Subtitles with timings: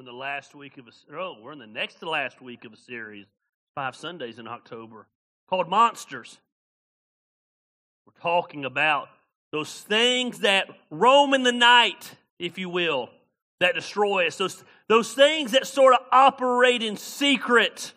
[0.00, 2.64] We're in the last week of a oh, we're in the next to last week
[2.64, 3.26] of a series,
[3.74, 5.06] five Sundays in October,
[5.46, 6.38] called Monsters.
[8.06, 9.10] We're talking about
[9.52, 13.10] those things that roam in the night, if you will,
[13.58, 14.38] that destroy us.
[14.38, 17.92] Those, those things that sort of operate in secret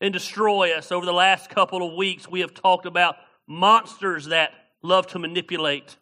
[0.00, 0.90] and destroy us.
[0.90, 3.16] Over the last couple of weeks, we have talked about
[3.46, 4.52] monsters that
[4.82, 5.98] love to manipulate.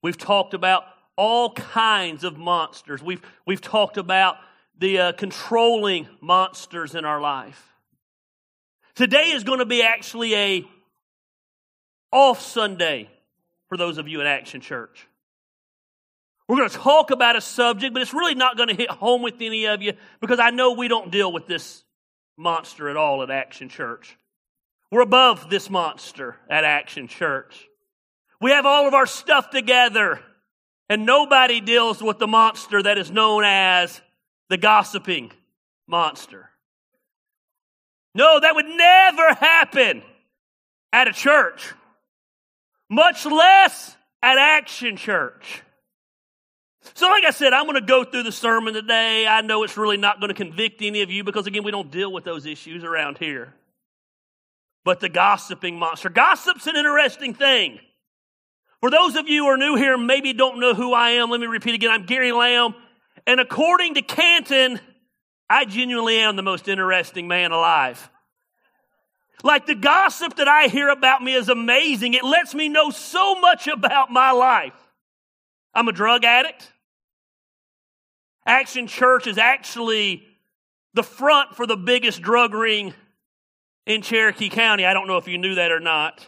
[0.00, 0.84] We've talked about
[1.18, 3.02] all kinds of monsters.
[3.02, 4.36] We've, we've talked about
[4.78, 7.60] the uh, controlling monsters in our life.
[8.94, 10.64] Today is going to be actually a
[12.12, 13.10] off Sunday
[13.68, 15.06] for those of you in Action Church.
[16.48, 19.20] We're going to talk about a subject, but it's really not going to hit home
[19.20, 21.84] with any of you because I know we don't deal with this
[22.38, 24.16] monster at all at Action Church.
[24.90, 27.68] We're above this monster at Action Church.
[28.40, 30.20] We have all of our stuff together,
[30.88, 34.00] and nobody deals with the monster that is known as
[34.48, 35.30] the gossiping
[35.86, 36.48] monster.
[38.14, 40.02] No, that would never happen
[40.92, 41.72] at a church,
[42.88, 45.62] much less at Action Church.
[46.94, 49.26] So, like I said, I'm going to go through the sermon today.
[49.26, 51.90] I know it's really not going to convict any of you because, again, we don't
[51.90, 53.52] deal with those issues around here.
[54.84, 56.08] But the gossiping monster.
[56.08, 57.78] Gossip's an interesting thing.
[58.80, 61.40] For those of you who are new here maybe don't know who I am, let
[61.40, 61.90] me repeat again.
[61.90, 62.74] I'm Gary Lamb.
[63.26, 64.80] And according to Canton,
[65.50, 68.08] I genuinely am the most interesting man alive.
[69.42, 72.14] Like the gossip that I hear about me is amazing.
[72.14, 74.74] It lets me know so much about my life.
[75.74, 76.72] I'm a drug addict.
[78.46, 80.24] Action Church is actually
[80.94, 82.94] the front for the biggest drug ring
[83.86, 84.86] in Cherokee County.
[84.86, 86.26] I don't know if you knew that or not.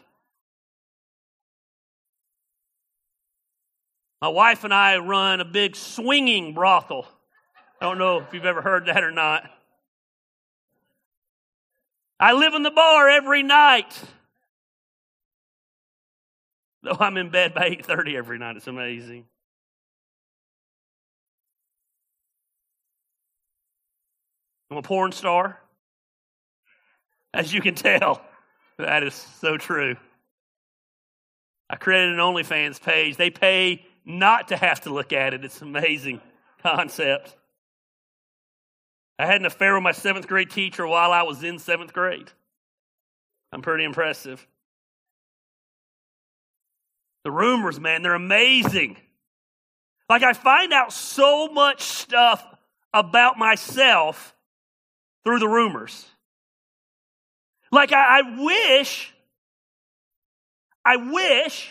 [4.20, 7.06] My wife and I run a big swinging brothel.
[7.80, 9.50] I don't know if you've ever heard that or not.
[12.18, 13.98] I live in the bar every night.
[16.82, 18.56] Though I'm in bed by 8:30 every night.
[18.56, 19.26] It's amazing.
[24.70, 25.58] I'm a porn star.
[27.32, 28.22] As you can tell,
[28.76, 29.96] that is so true.
[31.68, 33.16] I created an OnlyFans page.
[33.16, 35.44] They pay not to have to look at it.
[35.44, 36.20] It's amazing
[36.62, 37.36] concept.
[39.18, 42.30] I had an affair with my seventh grade teacher while I was in seventh grade.
[43.52, 44.46] I'm pretty impressive.
[47.24, 48.96] The rumors, man, they're amazing.
[50.08, 52.44] Like, I find out so much stuff
[52.94, 54.34] about myself
[55.22, 56.06] through the rumors.
[57.70, 59.12] Like, I, I wish,
[60.84, 61.68] I wish,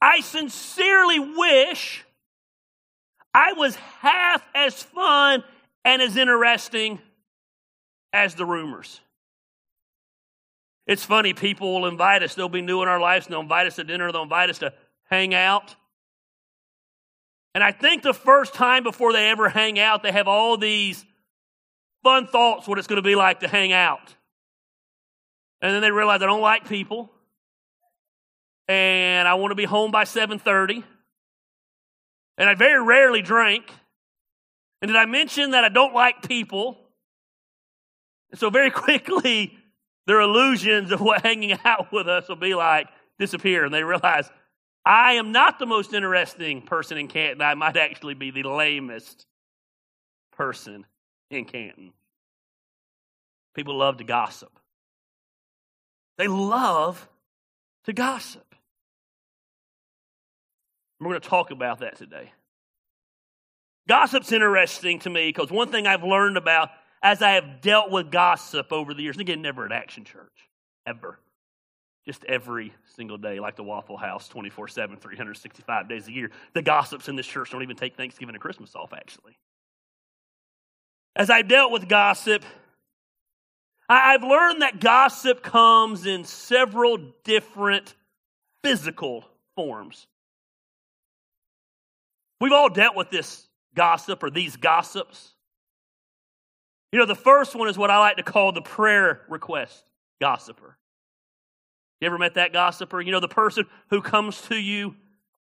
[0.00, 2.04] I sincerely wish
[3.34, 5.44] I was half as fun
[5.84, 6.98] and as interesting
[8.12, 9.00] as the rumors.
[10.86, 12.34] It's funny, people will invite us.
[12.34, 14.58] They'll be new in our lives and they'll invite us to dinner, they'll invite us
[14.58, 14.72] to
[15.08, 15.76] hang out.
[17.54, 21.04] And I think the first time before they ever hang out, they have all these
[22.02, 24.14] fun thoughts what it's going to be like to hang out.
[25.60, 27.10] And then they realize I don't like people.
[28.70, 30.84] And I want to be home by 7:30.
[32.38, 33.68] And I very rarely drink.
[34.80, 36.78] And did I mention that I don't like people?
[38.30, 39.58] And so very quickly
[40.06, 42.86] their illusions of what hanging out with us will be like
[43.18, 44.30] disappear and they realize
[44.86, 47.42] I am not the most interesting person in Canton.
[47.42, 49.26] I might actually be the lamest
[50.30, 50.86] person
[51.28, 51.92] in Canton.
[53.52, 54.52] People love to gossip.
[56.18, 57.08] They love
[57.86, 58.49] to gossip.
[61.00, 62.32] We're going to talk about that today.
[63.88, 66.70] Gossip's interesting to me because one thing I've learned about
[67.02, 70.48] as I have dealt with gossip over the years, and again, never at Action Church,
[70.86, 71.18] ever.
[72.04, 76.30] Just every single day, like the Waffle House, 24 7, 365 days a year.
[76.54, 79.38] The gossips in this church don't even take Thanksgiving and Christmas off, actually.
[81.16, 82.44] As I dealt with gossip,
[83.88, 87.94] I've learned that gossip comes in several different
[88.62, 89.26] physical
[89.56, 90.06] forms.
[92.40, 95.34] We've all dealt with this gossip or these gossips.
[96.92, 99.84] You know, the first one is what I like to call the prayer request
[100.20, 100.76] gossiper.
[102.00, 103.00] You ever met that gossiper?
[103.00, 104.96] You know, the person who comes to you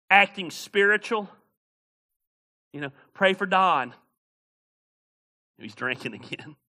[0.10, 1.30] acting spiritual.
[2.72, 3.94] You know, pray for Don.
[5.58, 6.56] He's drinking again.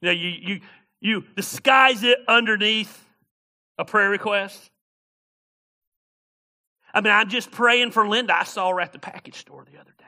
[0.00, 0.60] You know, you, you,
[1.00, 3.06] you disguise it underneath
[3.78, 4.71] a prayer request.
[6.94, 8.36] I mean, I'm just praying for Linda.
[8.36, 10.04] I saw her at the package store the other day.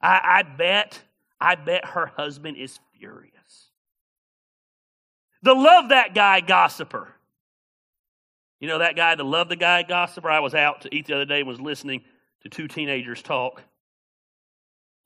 [0.00, 1.00] I, I bet,
[1.40, 3.32] I bet her husband is furious.
[5.42, 7.08] The love that guy gossiper.
[8.60, 10.30] You know that guy, the love the guy gossiper?
[10.30, 12.02] I was out to eat the other day and was listening
[12.42, 13.62] to two teenagers talk.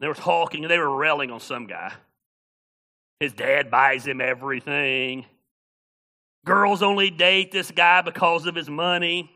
[0.00, 1.92] They were talking and they were railing on some guy.
[3.20, 5.24] His dad buys him everything.
[6.44, 9.30] Girls only date this guy because of his money.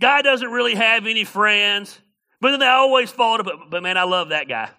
[0.00, 2.00] Guy doesn't really have any friends,
[2.40, 4.70] but then they always fall to, but, but man, I love that guy.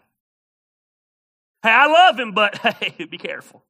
[1.63, 3.63] Hey, I love him, but hey, be careful.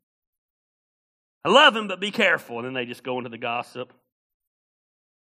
[1.43, 2.57] I love him, but be careful.
[2.57, 3.93] And then they just go into the gossip.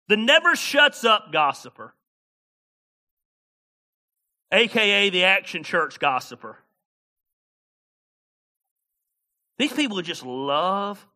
[0.08, 1.94] The never shuts up gossiper,
[4.52, 6.58] aka the action church gossiper.
[9.60, 11.06] These people just love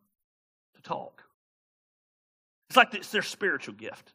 [0.74, 1.22] to talk.
[2.68, 4.12] It's like it's their spiritual gift.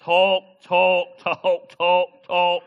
[0.00, 2.62] Talk, talk, talk, talk, talk.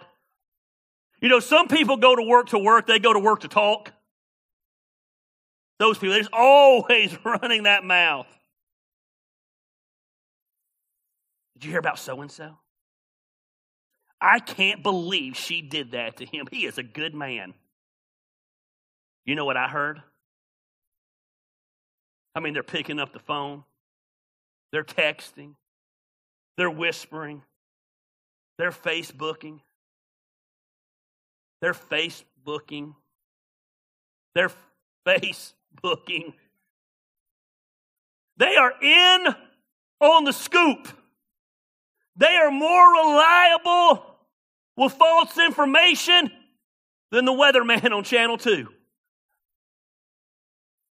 [1.19, 3.91] You know, some people go to work to work, they go to work to talk.
[5.79, 8.27] Those people, they're always running that mouth.
[11.55, 12.55] Did you hear about so and so?
[14.21, 16.47] I can't believe she did that to him.
[16.51, 17.55] He is a good man.
[19.25, 20.03] You know what I heard?
[22.33, 23.63] I mean, they're picking up the phone,
[24.71, 25.55] they're texting,
[26.57, 27.41] they're whispering,
[28.57, 29.59] they're Facebooking,
[31.61, 32.95] they're Facebooking,
[34.33, 34.51] they're
[35.05, 36.33] Facebooking.
[38.37, 39.35] They are in
[39.99, 40.87] on the scoop.
[42.15, 44.05] They are more reliable
[44.75, 46.31] with false information
[47.11, 48.67] than the weatherman on Channel 2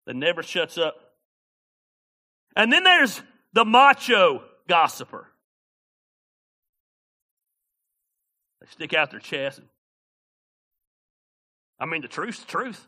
[0.06, 1.07] that never shuts up.
[2.58, 3.22] And then there's
[3.52, 5.28] the macho gossiper.
[8.60, 9.60] They stick out their chest.
[11.78, 12.84] I mean, the truth's the truth.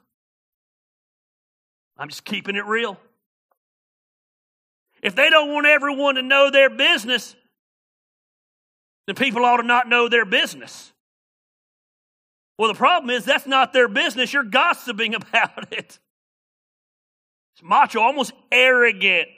[1.96, 2.99] I'm just keeping it real.
[5.02, 7.37] If they don't want everyone to know their business,
[9.06, 10.93] then people ought to not know their business.
[12.58, 14.32] Well, the problem is that's not their business.
[14.32, 16.00] You're gossiping about it.
[17.55, 19.28] It's macho, almost arrogant.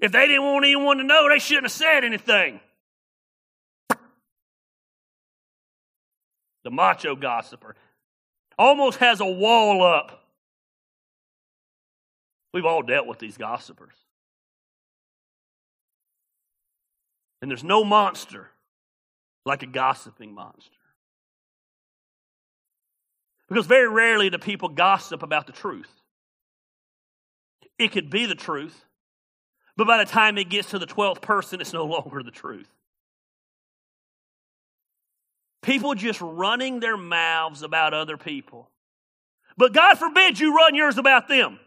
[0.00, 2.60] If they didn't want anyone to know, they shouldn't have said anything.
[6.64, 7.76] The macho gossiper
[8.58, 10.24] almost has a wall up.
[12.52, 13.94] We've all dealt with these gossipers.
[17.40, 18.48] And there's no monster
[19.44, 20.72] like a gossiping monster.
[23.48, 25.90] Because very rarely do people gossip about the truth.
[27.78, 28.85] It could be the truth,
[29.76, 32.68] but by the time it gets to the 12th person, it's no longer the truth.
[35.62, 38.70] People just running their mouths about other people.
[39.56, 41.58] But God forbid you run yours about them.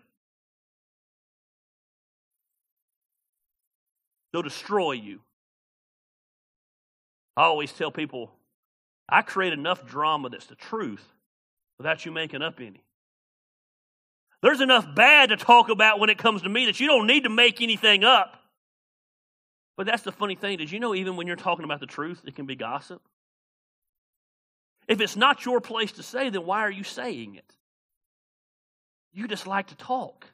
[4.31, 5.19] They'll destroy you.
[7.35, 8.31] I always tell people,
[9.07, 11.05] I create enough drama that's the truth
[11.77, 12.83] without you making up any.
[14.41, 17.23] There's enough bad to talk about when it comes to me that you don't need
[17.23, 18.37] to make anything up.
[19.75, 20.59] But that's the funny thing.
[20.59, 23.01] is, you know even when you're talking about the truth, it can be gossip?
[24.87, 27.55] If it's not your place to say, then why are you saying it?
[29.13, 30.25] You just like to talk.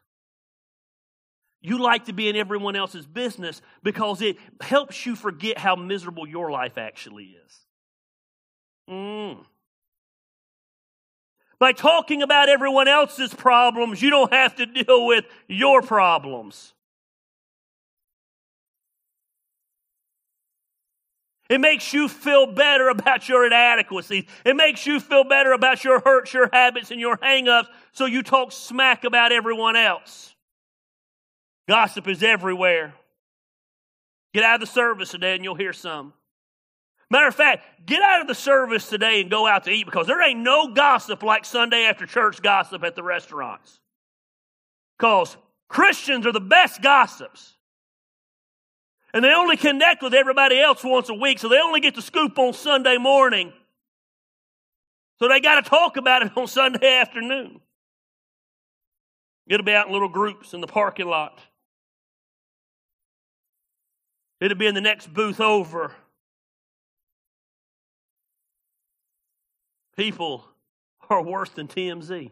[1.62, 6.28] You like to be in everyone else's business because it helps you forget how miserable
[6.28, 7.60] your life actually is.
[8.90, 9.46] Mm.
[11.60, 16.74] By talking about everyone else's problems, you don't have to deal with your problems.
[21.50, 24.26] It makes you feel better about your inadequacies.
[24.44, 28.24] It makes you feel better about your hurts, your habits, and your hangups, so you
[28.24, 30.34] talk smack about everyone else.
[31.68, 32.94] Gossip is everywhere.
[34.34, 36.14] Get out of the service today and you'll hear some.
[37.16, 40.06] Matter of fact, get out of the service today and go out to eat because
[40.06, 43.80] there ain't no gossip like Sunday after church gossip at the restaurants.
[45.00, 45.38] Because
[45.70, 47.54] Christians are the best gossips.
[49.14, 52.02] And they only connect with everybody else once a week, so they only get the
[52.02, 53.54] scoop on Sunday morning.
[55.20, 57.62] So they got to talk about it on Sunday afternoon.
[59.48, 61.40] It'll be out in little groups in the parking lot.
[64.42, 65.94] It'll be in the next booth over.
[69.96, 70.46] People
[71.10, 72.32] are worse than TMZ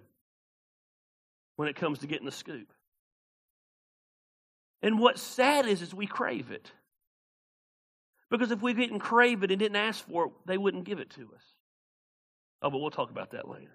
[1.56, 2.72] when it comes to getting the scoop.
[4.82, 6.72] And what's sad is, is we crave it.
[8.30, 11.12] Because if we didn't crave it and didn't ask for it, they wouldn't give it
[11.12, 11.44] to us.
[12.62, 13.72] Oh, but we'll talk about that later.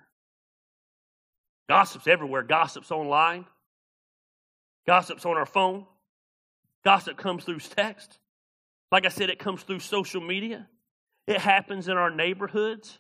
[1.69, 2.43] Gossip's everywhere.
[2.43, 3.47] Gossip's online.
[4.87, 5.87] Gossip's on our phone.
[6.85, 8.19] Gossip comes through text.
[8.91, 10.67] Like I said, it comes through social media.
[11.27, 12.99] It happens in our neighborhoods.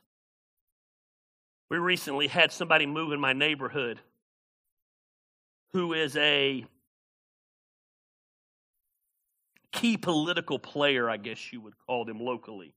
[1.70, 4.00] We recently had somebody move in my neighborhood
[5.72, 6.64] who is a
[9.72, 12.74] key political player, I guess you would call them locally.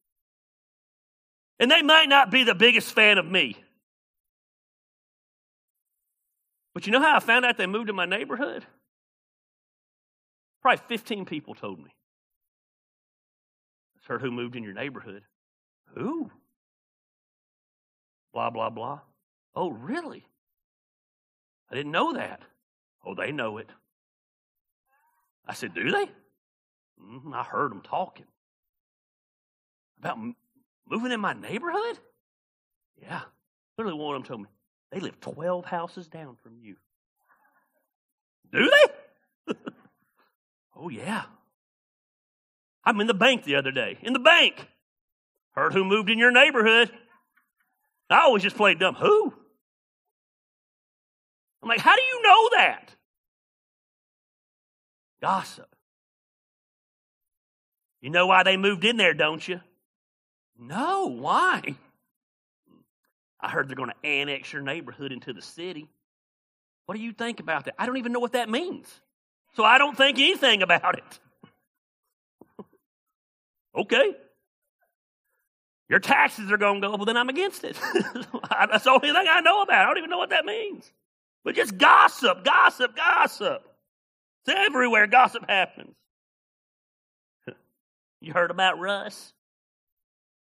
[1.60, 3.56] And they might not be the biggest fan of me.
[6.74, 8.66] But you know how I found out they moved in my neighborhood?
[10.62, 11.94] Probably 15 people told me.
[13.96, 15.24] I heard who moved in your neighborhood.
[15.96, 16.32] Who?
[18.34, 19.00] Blah, blah, blah.
[19.56, 20.26] Oh, really?
[21.70, 22.42] I didn't know that.
[23.06, 23.70] Oh, they know it.
[25.46, 26.06] I said, Do they?
[27.02, 28.26] Mm-hmm, I heard them talking.
[30.00, 30.36] About m-
[30.90, 32.00] moving in my neighborhood?
[33.02, 33.22] Yeah.
[33.78, 34.48] Literally, one of them told me,
[34.92, 36.76] They live 12 houses down from you.
[38.54, 39.56] Do they?
[40.76, 41.24] oh, yeah.
[42.84, 43.98] I'm in the bank the other day.
[44.02, 44.68] In the bank.
[45.52, 46.92] Heard who moved in your neighborhood.
[48.14, 48.96] I always just played dumb.
[48.96, 49.34] Who?
[51.62, 52.96] I'm like, how do you know that?
[55.22, 55.74] Gossip.
[58.02, 59.62] You know why they moved in there, don't you?
[60.58, 61.76] No, why?
[63.40, 65.88] I heard they're going to annex your neighborhood into the city.
[66.86, 67.76] What do you think about that?
[67.78, 68.88] I don't even know what that means.
[69.56, 71.20] So I don't think anything about it.
[73.76, 74.16] okay.
[75.92, 77.78] Your taxes are going to go up, well, then I'm against it.
[78.50, 79.82] That's the only thing I know about.
[79.82, 80.90] I don't even know what that means.
[81.44, 83.68] But just gossip, gossip, gossip.
[84.46, 85.94] It's everywhere gossip happens.
[88.22, 89.34] You heard about Russ?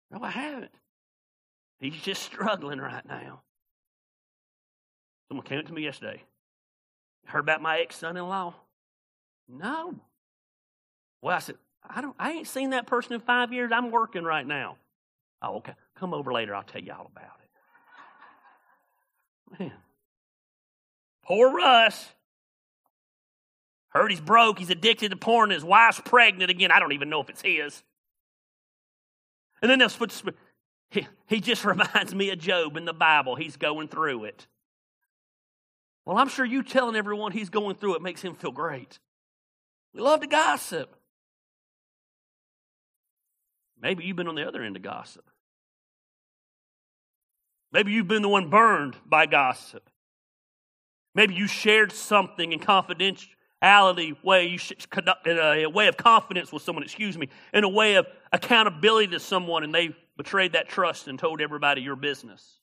[0.09, 0.71] No, I haven't.
[1.79, 3.41] He's just struggling right now.
[5.27, 6.21] Someone came up to me yesterday.
[7.25, 8.53] Heard about my ex son in law?
[9.49, 9.95] No.
[11.21, 13.71] Well, I said, I don't I ain't seen that person in five years.
[13.73, 14.77] I'm working right now.
[15.41, 15.73] Oh, okay.
[15.95, 17.37] Come over later, I'll tell you all about
[19.59, 19.59] it.
[19.59, 19.71] Man.
[21.23, 22.09] Poor Russ.
[23.89, 24.59] Heard he's broke.
[24.59, 25.51] He's addicted to porn.
[25.51, 26.71] And His wife's pregnant again.
[26.71, 27.83] I don't even know if it's his.
[29.61, 30.13] And then they'll put,
[30.89, 33.35] he, he just reminds me of Job in the Bible.
[33.35, 34.47] He's going through it.
[36.05, 38.99] Well, I'm sure you telling everyone he's going through it makes him feel great.
[39.93, 40.95] We love to gossip.
[43.81, 45.25] Maybe you've been on the other end of gossip.
[47.71, 49.89] Maybe you've been the one burned by gossip.
[51.15, 54.59] Maybe you shared something in confidentiality way, you
[54.89, 59.07] conduct in a way of confidence with someone, excuse me, in a way of accountability
[59.11, 62.59] to someone, and they betrayed that trust and told everybody your business.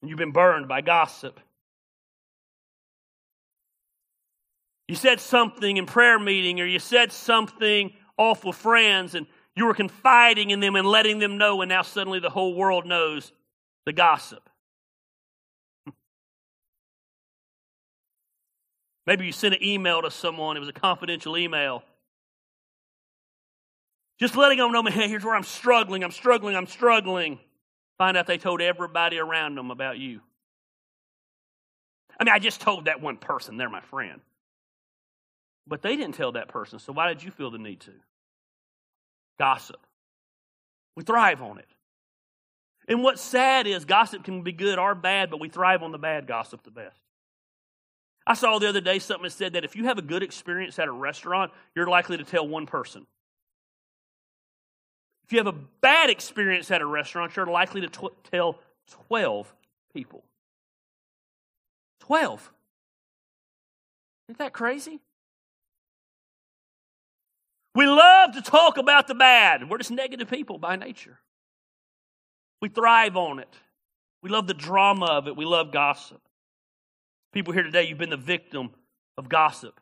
[0.00, 1.40] And you've been burned by gossip.
[4.86, 9.74] You said something in prayer meeting, or you said something with friends, and you were
[9.74, 13.32] confiding in them and letting them know, and now suddenly the whole world knows
[13.86, 14.48] the gossip.
[19.06, 21.82] Maybe you sent an email to someone, it was a confidential email.
[24.20, 27.38] Just letting them know, man, hey, here's where I'm struggling, I'm struggling, I'm struggling.
[27.98, 30.20] Find out they told everybody around them about you.
[32.18, 34.20] I mean, I just told that one person, they're my friend.
[35.66, 37.92] But they didn't tell that person, so why did you feel the need to?
[39.38, 39.80] Gossip.
[40.96, 41.68] We thrive on it.
[42.86, 45.98] And what's sad is gossip can be good or bad, but we thrive on the
[45.98, 47.00] bad gossip the best.
[48.26, 50.78] I saw the other day something that said that if you have a good experience
[50.78, 53.06] at a restaurant, you're likely to tell one person.
[55.24, 58.58] If you have a bad experience at a restaurant, you're likely to tw- tell
[59.08, 59.52] 12
[59.94, 60.22] people.
[62.00, 62.52] 12.
[64.28, 65.00] Isn't that crazy?
[67.74, 69.68] We love to talk about the bad.
[69.68, 71.18] We're just negative people by nature.
[72.62, 73.52] We thrive on it.
[74.22, 75.36] We love the drama of it.
[75.36, 76.20] We love gossip.
[77.32, 78.70] People here today, you've been the victim
[79.18, 79.80] of gossip.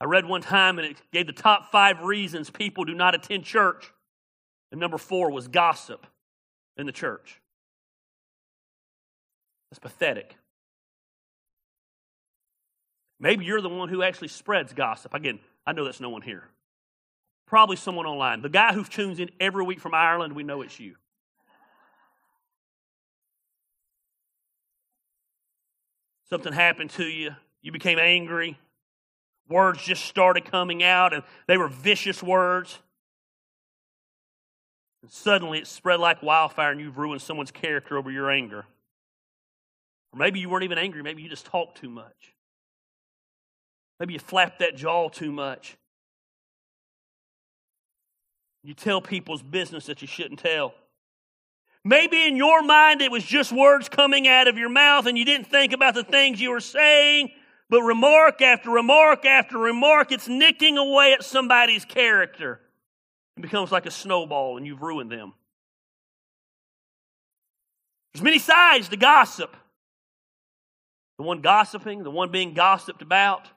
[0.00, 3.44] I read one time and it gave the top five reasons people do not attend
[3.44, 3.92] church.
[4.70, 6.06] And number four was gossip
[6.76, 7.40] in the church.
[9.70, 10.36] That's pathetic.
[13.22, 15.14] Maybe you're the one who actually spreads gossip.
[15.14, 16.42] Again, I know that's no one here.
[17.46, 18.42] Probably someone online.
[18.42, 20.96] The guy who tunes in every week from Ireland, we know it's you.
[26.28, 28.58] Something happened to you, you became angry.
[29.48, 32.80] Words just started coming out, and they were vicious words.
[35.02, 38.64] And suddenly it spread like wildfire, and you've ruined someone's character over your anger.
[40.12, 42.32] Or maybe you weren't even angry, maybe you just talked too much.
[44.02, 45.76] Maybe you flap that jaw too much.
[48.64, 50.74] You tell people's business that you shouldn't tell.
[51.84, 55.24] Maybe in your mind it was just words coming out of your mouth and you
[55.24, 57.30] didn't think about the things you were saying,
[57.70, 62.58] but remark after remark after remark, it's nicking away at somebody's character.
[63.36, 65.32] It becomes like a snowball and you've ruined them.
[68.12, 69.56] There's many sides to gossip.
[71.18, 73.48] The one gossiping, the one being gossiped about,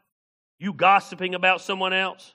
[0.59, 2.33] you gossiping about someone else.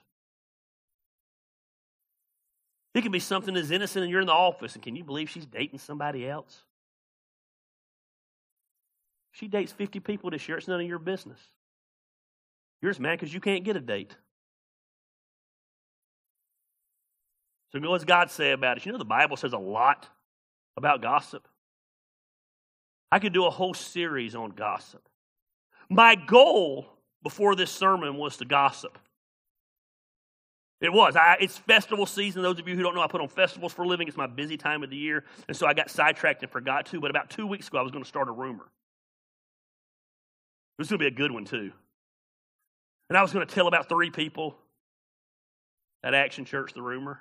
[2.93, 5.29] It can be something as innocent and you're in the office and can you believe
[5.29, 6.63] she's dating somebody else?
[9.31, 10.57] She dates 50 people this year.
[10.57, 11.39] It's none of your business.
[12.81, 14.15] You're just mad because you can't get a date.
[17.71, 18.85] So what does God say about it?
[18.85, 20.09] You know the Bible says a lot
[20.75, 21.47] about gossip.
[23.11, 25.07] I could do a whole series on gossip.
[25.89, 26.87] My goal
[27.23, 28.97] before this sermon was to gossip.
[30.81, 31.15] It was.
[31.15, 32.41] I, it's festival season.
[32.41, 34.07] Those of you who don't know, I put on festivals for a living.
[34.07, 35.23] It's my busy time of the year.
[35.47, 36.99] And so I got sidetracked and forgot to.
[36.99, 38.63] But about two weeks ago, I was going to start a rumor.
[38.63, 41.71] It was going to be a good one, too.
[43.09, 44.55] And I was going to tell about three people
[46.03, 47.19] at Action Church, the rumor.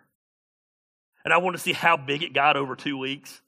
[1.22, 3.42] And I wanted to see how big it got over two weeks.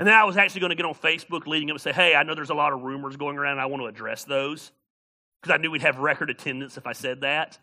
[0.00, 2.14] And then I was actually going to get on Facebook leading up and say, hey,
[2.14, 4.72] I know there's a lot of rumors going around, and I want to address those.
[5.40, 7.58] Because I knew we'd have record attendance if I said that.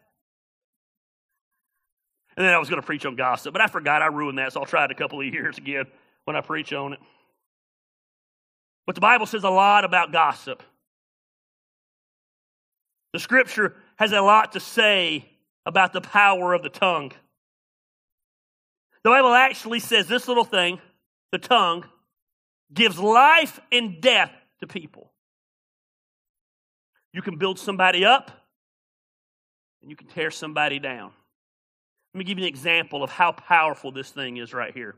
[2.37, 4.53] And then I was going to preach on gossip, but I forgot I ruined that,
[4.53, 5.85] so I'll try it a couple of years again
[6.25, 6.99] when I preach on it.
[8.85, 10.61] But the Bible says a lot about gossip.
[13.13, 15.25] The scripture has a lot to say
[15.65, 17.11] about the power of the tongue.
[19.03, 20.79] The Bible actually says this little thing,
[21.31, 21.85] the tongue,
[22.73, 25.11] gives life and death to people.
[27.13, 28.31] You can build somebody up,
[29.81, 31.11] and you can tear somebody down.
[32.13, 34.95] Let me give you an example of how powerful this thing is right here.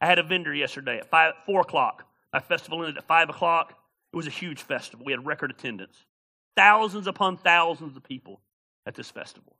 [0.00, 2.06] I had a vendor yesterday at five, 4 o'clock.
[2.32, 3.78] My festival ended at 5 o'clock.
[4.12, 5.04] It was a huge festival.
[5.06, 5.96] We had record attendance.
[6.56, 8.40] Thousands upon thousands of people
[8.84, 9.56] at this festival.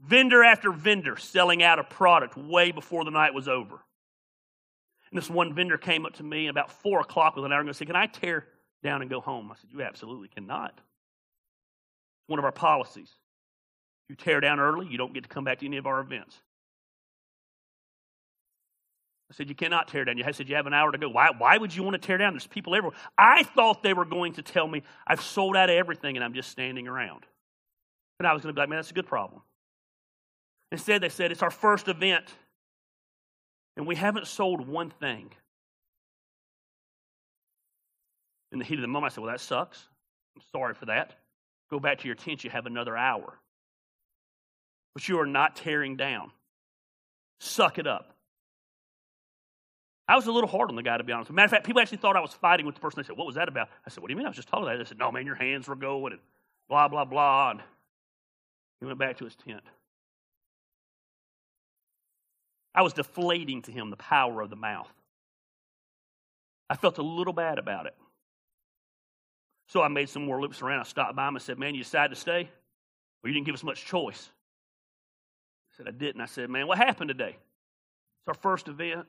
[0.00, 3.80] Vendor after vendor selling out a product way before the night was over.
[5.10, 7.74] And this one vendor came up to me about 4 o'clock with an hour and
[7.74, 8.46] said, Can I tear
[8.82, 9.50] down and go home?
[9.50, 10.72] I said, You absolutely cannot.
[10.74, 13.10] It's one of our policies.
[14.08, 16.36] You tear down early, you don't get to come back to any of our events.
[19.30, 20.20] I said, You cannot tear down.
[20.22, 21.08] I said, You have an hour to go.
[21.08, 22.32] Why, why would you want to tear down?
[22.32, 22.98] There's people everywhere.
[23.18, 26.50] I thought they were going to tell me, I've sold out everything and I'm just
[26.50, 27.26] standing around.
[28.18, 29.42] And I was going to be like, Man, that's a good problem.
[30.72, 32.24] Instead, they said, It's our first event
[33.76, 35.30] and we haven't sold one thing.
[38.52, 39.82] In the heat of the moment, I said, Well, that sucks.
[40.36, 41.14] I'm sorry for that.
[41.70, 42.42] Go back to your tent.
[42.44, 43.38] You have another hour
[44.94, 46.30] but you are not tearing down.
[47.38, 48.14] Suck it up.
[50.08, 51.30] I was a little hard on the guy, to be honest.
[51.30, 53.00] Matter of fact, people actually thought I was fighting with the person.
[53.00, 53.68] They said, What was that about?
[53.86, 54.26] I said, What do you mean?
[54.26, 54.78] I was just talking about it.
[54.78, 56.20] They said, No, man, your hands were going and
[56.68, 57.52] blah, blah, blah.
[57.52, 57.60] And
[58.80, 59.62] he went back to his tent.
[62.74, 64.92] I was deflating to him the power of the mouth.
[66.68, 67.96] I felt a little bad about it.
[69.66, 70.80] So I made some more loops around.
[70.80, 72.48] I stopped by him and said, Man, you decided to stay?
[73.22, 74.30] Well, you didn't give us much choice
[75.70, 76.20] I said, I didn't.
[76.20, 77.36] I said, Man, what happened today?
[77.36, 79.06] It's our first event.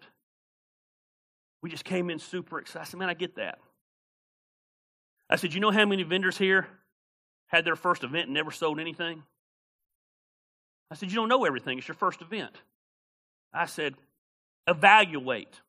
[1.61, 2.87] We just came in super excited.
[2.87, 3.59] I said, Man, I get that.
[5.29, 6.67] I said, You know how many vendors here
[7.47, 9.23] had their first event and never sold anything?
[10.89, 11.77] I said, You don't know everything.
[11.77, 12.55] It's your first event.
[13.53, 13.95] I said,
[14.67, 15.61] Evaluate.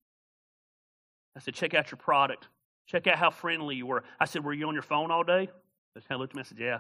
[1.36, 2.48] I said, Check out your product.
[2.86, 4.04] Check out how friendly you were.
[4.20, 5.48] I said, Were you on your phone all day?
[6.10, 6.78] I looked at me and said, Yeah.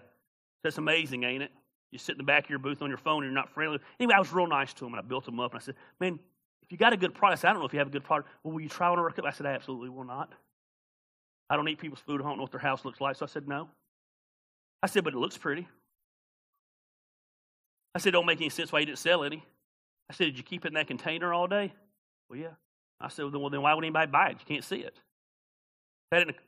[0.62, 1.50] That's amazing, ain't it?
[1.90, 3.78] You sit in the back of your booth on your phone and you're not friendly.
[4.00, 5.74] Anyway, I was real nice to him and I built him up and I said,
[6.00, 6.18] Man,
[6.62, 7.92] if you got a good product, I, said, I don't know if you have a
[7.92, 8.30] good product.
[8.42, 9.26] Well, will you try one of our cups?
[9.26, 10.32] I said, I absolutely will not.
[11.50, 12.20] I don't eat people's food.
[12.20, 13.16] I don't know what their house looks like.
[13.16, 13.68] So I said, No.
[14.82, 15.68] I said, But it looks pretty.
[17.94, 19.44] I said, Don't make any sense why you didn't sell any.
[20.10, 21.72] I said, Did you keep it in that container all day?
[22.28, 22.54] Well, yeah.
[23.00, 24.38] I said, Well, then why would anybody buy it?
[24.40, 24.94] You can't see it.
[26.10, 26.38] I had it in a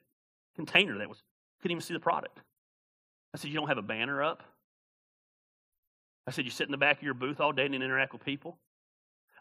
[0.57, 1.23] container that was,
[1.61, 2.41] couldn't even see the product.
[3.35, 4.43] I said, You don't have a banner up?
[6.27, 8.25] I said, You sit in the back of your booth all day and interact with
[8.25, 8.59] people?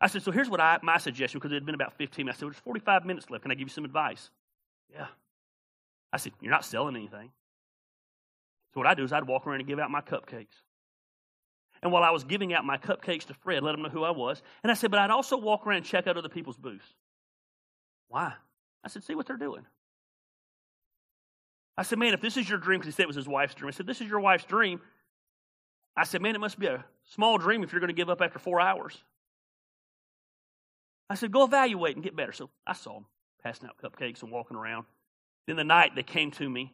[0.02, 2.40] I said, So here's what I, my suggestion, because it had been about 15 minutes.
[2.40, 3.44] I said, There's 45 minutes left.
[3.44, 4.30] Can I give you some advice?
[4.92, 5.08] Yeah.
[6.12, 7.32] I said, You're not selling anything.
[8.74, 10.62] So what I do is I'd walk around and give out my cupcakes.
[11.84, 14.12] And while I was giving out my cupcakes to Fred, let him know who I
[14.12, 14.42] was.
[14.64, 16.88] And I said, but I'd also walk around and check out other people's booths.
[18.08, 18.34] Why?
[18.84, 19.66] I said, see what they're doing.
[21.78, 23.54] I said, man, if this is your dream, because he said it was his wife's
[23.54, 23.68] dream.
[23.68, 24.80] I said, this is your wife's dream.
[25.98, 28.22] I said, man, it must be a small dream if you're going to give up
[28.22, 29.04] after four hours.
[31.10, 32.32] I said, go evaluate and get better.
[32.32, 33.06] So I saw him
[33.44, 34.86] passing out cupcakes and walking around.
[35.48, 36.72] Then the night they came to me.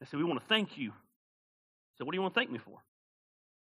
[0.00, 0.90] They said, we want to thank you.
[0.90, 2.78] I said, what do you want to thank me for?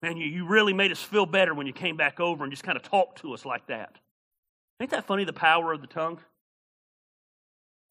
[0.02, 2.64] Man, you, you really made us feel better when you came back over and just
[2.64, 3.98] kind of talked to us like that.
[4.82, 6.18] Ain't that funny, the power of the tongue?
[6.18, 6.22] The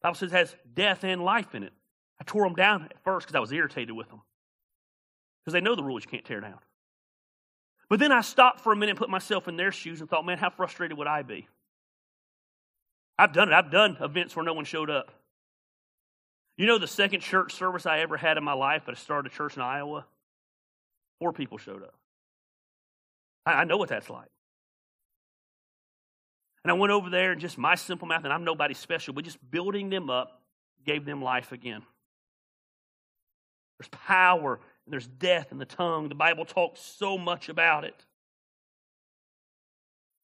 [0.03, 1.73] Bible says it has death and life in it.
[2.19, 4.21] I tore them down at first because I was irritated with them.
[5.43, 6.59] Because they know the rules you can't tear down.
[7.89, 10.25] But then I stopped for a minute and put myself in their shoes and thought,
[10.25, 11.47] man, how frustrated would I be?
[13.17, 13.53] I've done it.
[13.53, 15.11] I've done events where no one showed up.
[16.57, 19.31] You know the second church service I ever had in my life, but I started
[19.31, 20.05] a church in Iowa?
[21.19, 21.95] Four people showed up.
[23.45, 24.29] I know what that's like.
[26.63, 29.23] And I went over there and just my simple math, and I'm nobody special, but
[29.23, 30.41] just building them up
[30.83, 31.83] gave them life again.
[33.77, 36.09] There's power and there's death in the tongue.
[36.09, 37.95] The Bible talks so much about it.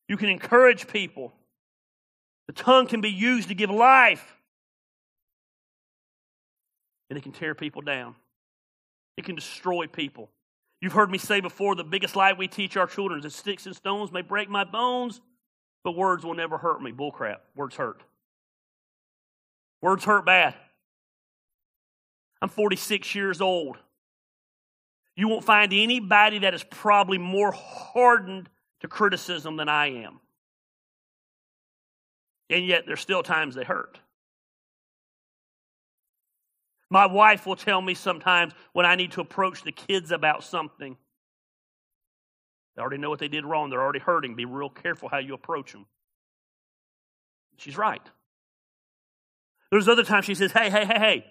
[0.07, 1.31] You can encourage people.
[2.47, 4.37] The tongue can be used to give life.
[7.09, 8.15] And it can tear people down.
[9.17, 10.29] It can destroy people.
[10.81, 13.67] You've heard me say before the biggest lie we teach our children is that sticks
[13.67, 15.21] and stones may break my bones,
[15.83, 16.91] but words will never hurt me.
[16.91, 17.37] Bullcrap.
[17.55, 18.01] Words hurt.
[19.81, 20.55] Words hurt bad.
[22.41, 23.77] I'm 46 years old.
[25.15, 30.19] You won't find anybody that is probably more hardened to criticism than I am.
[32.49, 33.99] And yet, there's still times they hurt.
[36.91, 40.97] My wife will tell me sometimes when I need to approach the kids about something.
[42.75, 43.69] They already know what they did wrong.
[43.69, 44.35] They're already hurting.
[44.35, 45.85] Be real careful how you approach them.
[47.55, 48.01] She's right.
[49.71, 51.25] There's other times she says, hey, hey, hey, hey.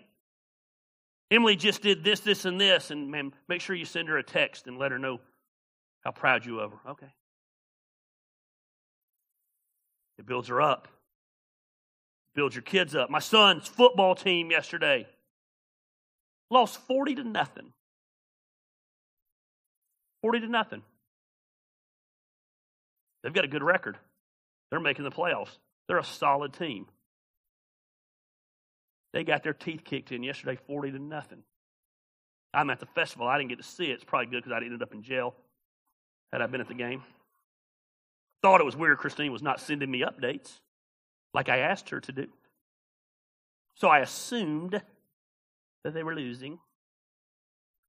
[1.30, 4.22] Emily just did this, this, and this, and man, make sure you send her a
[4.22, 5.20] text and let her know
[6.00, 6.90] how proud you of her.
[6.92, 7.12] Okay.
[10.18, 10.88] It builds her up.
[12.34, 13.10] Builds your kids up.
[13.10, 15.06] My son's football team yesterday
[16.50, 17.72] lost 40 to nothing.
[20.22, 20.82] 40 to nothing.
[23.22, 23.96] They've got a good record.
[24.70, 25.56] They're making the playoffs.
[25.88, 26.86] They're a solid team.
[29.12, 31.42] They got their teeth kicked in yesterday, 40 to nothing.
[32.54, 33.26] I'm at the festival.
[33.26, 33.94] I didn't get to see it.
[33.94, 35.34] It's probably good because I'd ended up in jail
[36.32, 37.02] had I been at the game.
[38.42, 40.60] Thought it was weird Christine was not sending me updates
[41.34, 42.26] like I asked her to do.
[43.74, 44.80] So I assumed
[45.84, 46.58] that they were losing.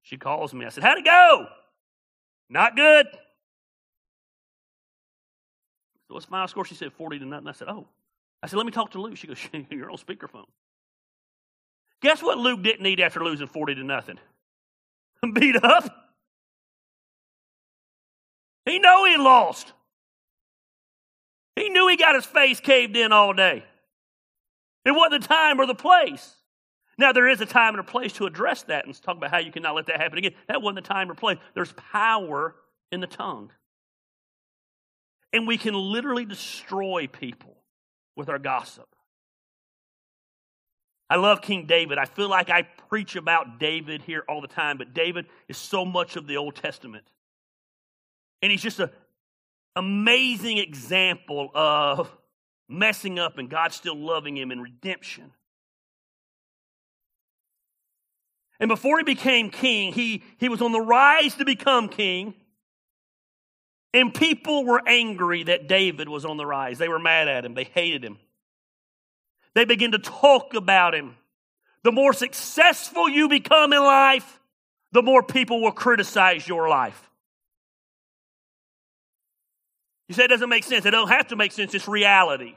[0.04, 0.66] She calls me.
[0.66, 1.48] I said, How'd it go?
[2.50, 3.08] Not good.
[6.08, 6.66] So what's final score?
[6.66, 7.48] She said 40 to nothing.
[7.48, 7.88] I said, Oh.
[8.44, 9.18] I said, Let me talk to Luke.
[9.18, 10.46] She goes, You're on speakerphone.
[12.02, 14.18] Guess what Luke didn't need after losing 40 to nothing?
[15.34, 15.84] Beat up.
[18.66, 19.74] He know he lost.
[21.56, 23.64] He knew he got his face caved in all day.
[24.86, 26.36] It wasn't the time or the place.
[27.02, 29.40] Now, there is a time and a place to address that and talk about how
[29.40, 30.34] you cannot let that happen again.
[30.48, 31.40] That wasn't the time or place.
[31.56, 32.54] There's power
[32.92, 33.50] in the tongue.
[35.34, 37.58] And we can literally destroy people
[38.16, 38.88] with our gossip.
[41.10, 41.98] I love King David.
[41.98, 45.84] I feel like I preach about David here all the time, but David is so
[45.84, 47.06] much of the Old Testament.
[48.44, 48.92] And he's just an
[49.76, 52.16] amazing example of
[52.70, 55.32] messing up and God still loving him in redemption.
[58.62, 62.36] And before he became king, he, he was on the rise to become king.
[63.92, 66.78] And people were angry that David was on the rise.
[66.78, 68.20] They were mad at him, they hated him.
[69.56, 71.16] They begin to talk about him.
[71.84, 74.40] The more successful you become in life,
[74.92, 77.10] the more people will criticize your life.
[80.08, 80.86] You say it doesn't make sense.
[80.86, 81.74] It don't have to make sense.
[81.74, 82.56] It's reality.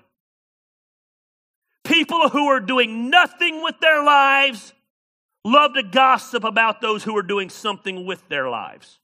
[1.82, 4.74] People who are doing nothing with their lives
[5.44, 8.98] love to gossip about those who are doing something with their lives.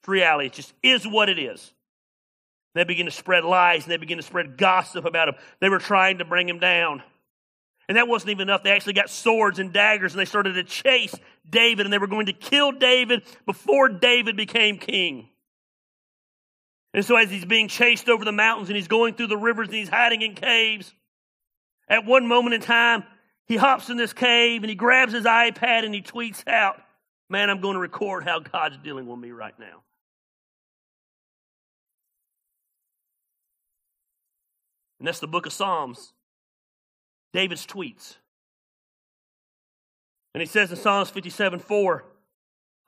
[0.00, 0.46] It's reality.
[0.46, 1.72] It just is what it is.
[2.74, 5.34] They begin to spread lies and they begin to spread gossip about him.
[5.60, 7.02] They were trying to bring him down.
[7.88, 8.62] And that wasn't even enough.
[8.62, 11.14] They actually got swords and daggers and they started to chase
[11.48, 15.28] David and they were going to kill David before David became king.
[16.92, 19.68] And so, as he's being chased over the mountains and he's going through the rivers
[19.68, 20.92] and he's hiding in caves,
[21.88, 23.04] at one moment in time,
[23.46, 26.80] he hops in this cave and he grabs his iPad and he tweets out,
[27.28, 29.82] Man, I'm going to record how God's dealing with me right now.
[34.98, 36.12] And that's the book of Psalms.
[37.32, 38.16] David's tweets.
[40.34, 42.04] And he says in Psalms 57 4,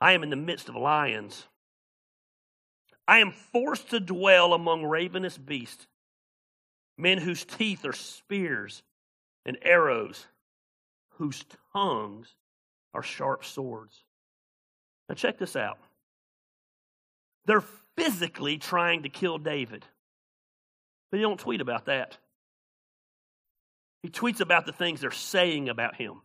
[0.01, 1.45] I am in the midst of lions.
[3.07, 5.87] I am forced to dwell among ravenous beasts,
[6.97, 8.83] men whose teeth are spears
[9.45, 10.27] and arrows,
[11.19, 12.33] whose tongues
[12.93, 14.03] are sharp swords.
[15.07, 15.77] Now, check this out.
[17.45, 17.63] They're
[17.97, 19.85] physically trying to kill David,
[21.11, 22.17] but he don't tweet about that.
[24.01, 26.21] He tweets about the things they're saying about him.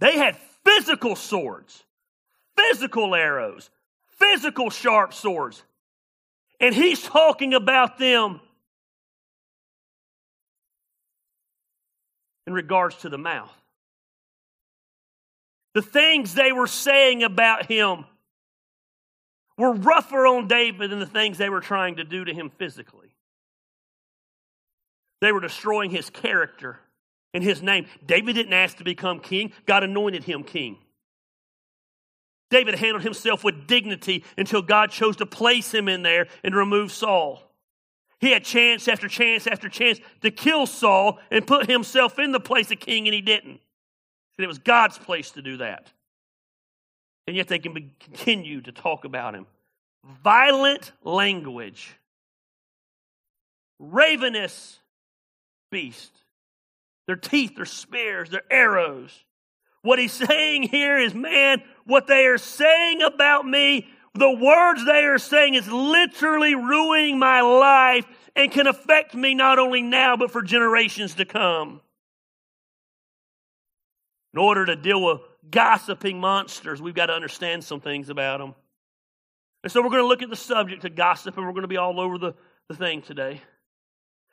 [0.00, 1.84] They had physical swords,
[2.56, 3.70] physical arrows,
[4.18, 5.62] physical sharp swords.
[6.58, 8.40] And he's talking about them
[12.46, 13.52] in regards to the mouth.
[15.74, 18.04] The things they were saying about him
[19.58, 23.14] were rougher on David than the things they were trying to do to him physically.
[25.20, 26.78] They were destroying his character
[27.32, 27.86] and his name.
[28.04, 30.78] David didn't ask to become king, God anointed him king.
[32.50, 36.92] David handled himself with dignity until God chose to place him in there and remove
[36.92, 37.42] Saul.
[38.20, 42.40] He had chance after chance after chance to kill Saul and put himself in the
[42.40, 43.60] place of king, and he didn't.
[44.38, 45.90] And it was God's place to do that.
[47.26, 49.46] And yet they can be, continue to talk about him.
[50.22, 51.96] Violent language,
[53.78, 54.78] ravenous
[55.70, 56.12] beast.
[57.06, 59.12] Their teeth, their spears, their arrows.
[59.82, 65.04] What he's saying here is, man, what they are saying about me, the words they
[65.04, 70.30] are saying is literally ruining my life and can affect me not only now, but
[70.30, 71.80] for generations to come.
[74.34, 78.56] In order to deal with gossiping monsters, we've got to understand some things about them.
[79.62, 81.68] And so we're going to look at the subject of gossip, and we're going to
[81.68, 82.34] be all over the,
[82.68, 83.40] the thing today.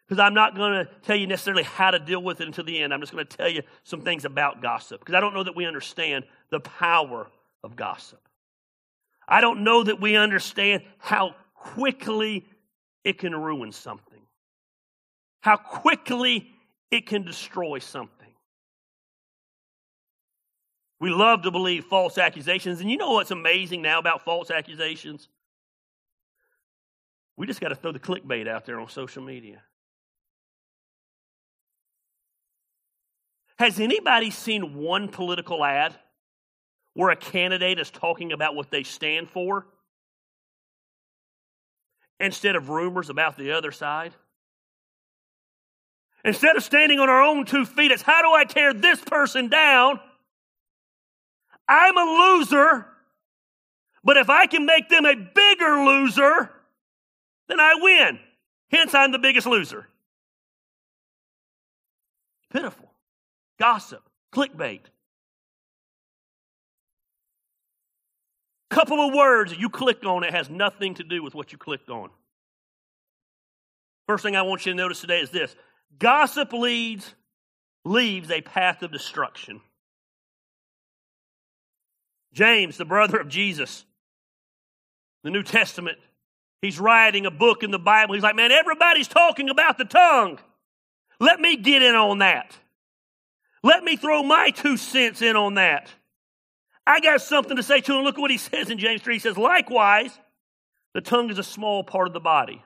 [0.08, 2.82] Because I'm not going to tell you necessarily how to deal with it until the
[2.82, 2.96] end.
[2.96, 5.02] I'm just going to tell you some things about gossip.
[5.02, 7.30] Because I don't know that we understand the power
[7.64, 8.20] of gossip.
[9.28, 12.48] I don't know that we understand how quickly
[13.04, 14.22] it can ruin something,
[15.42, 16.50] how quickly
[16.90, 18.21] it can destroy something.
[21.02, 22.80] We love to believe false accusations.
[22.80, 25.28] And you know what's amazing now about false accusations?
[27.36, 29.64] We just got to throw the clickbait out there on social media.
[33.58, 35.96] Has anybody seen one political ad
[36.94, 39.66] where a candidate is talking about what they stand for
[42.20, 44.14] instead of rumors about the other side?
[46.24, 49.48] Instead of standing on our own two feet, it's how do I tear this person
[49.48, 50.00] down?
[51.72, 52.86] I'm a loser,
[54.04, 56.52] but if I can make them a bigger loser,
[57.48, 58.20] then I win.
[58.70, 59.88] Hence, I'm the biggest loser.
[62.52, 62.92] Pitiful
[63.58, 64.02] gossip,
[64.34, 64.82] clickbait.
[68.70, 71.58] Couple of words that you clicked on it has nothing to do with what you
[71.58, 72.10] clicked on.
[74.08, 75.56] First thing I want you to notice today is this
[76.00, 77.14] gossip leads
[77.86, 79.62] leaves a path of destruction.
[82.34, 83.86] James, the brother of Jesus,
[85.24, 85.98] the New Testament,
[86.62, 88.14] he's writing a book in the Bible.
[88.14, 90.40] He's like, man, everybody's talking about the tongue.
[91.20, 92.58] Let me get in on that.
[93.64, 95.92] Let me throw my two cents in on that.
[96.88, 98.04] I got something to say to him.
[98.04, 99.16] Look at what he says in James 3.
[99.16, 100.18] He says, Likewise,
[100.94, 102.64] the tongue is a small part of the body,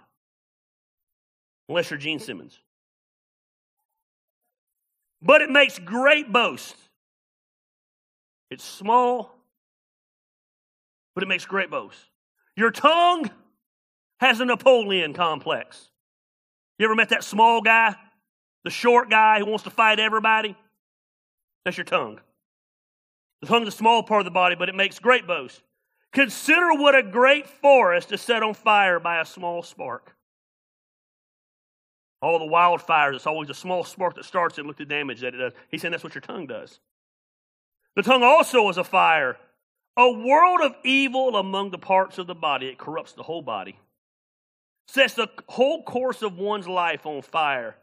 [1.69, 2.57] unless you're Gene Simmons.
[5.21, 6.75] But it makes great boast.
[8.49, 9.34] It's small,
[11.15, 11.97] but it makes great boast.
[12.55, 13.31] Your tongue
[14.19, 15.89] has a Napoleon complex.
[16.77, 17.95] You ever met that small guy,
[18.63, 20.55] the short guy who wants to fight everybody?
[21.63, 22.19] That's your tongue.
[23.41, 25.61] The tongue is a small part of the body, but it makes great boast.
[26.13, 30.15] Consider what a great forest is set on fire by a small spark.
[32.21, 34.65] All the wildfires, it's always a small spark that starts it.
[34.65, 35.53] Look at the damage that it does.
[35.69, 36.79] He's saying that's what your tongue does.
[37.95, 39.37] The tongue also is a fire,
[39.97, 42.67] a world of evil among the parts of the body.
[42.67, 43.79] It corrupts the whole body,
[44.87, 47.75] sets the whole course of one's life on fire,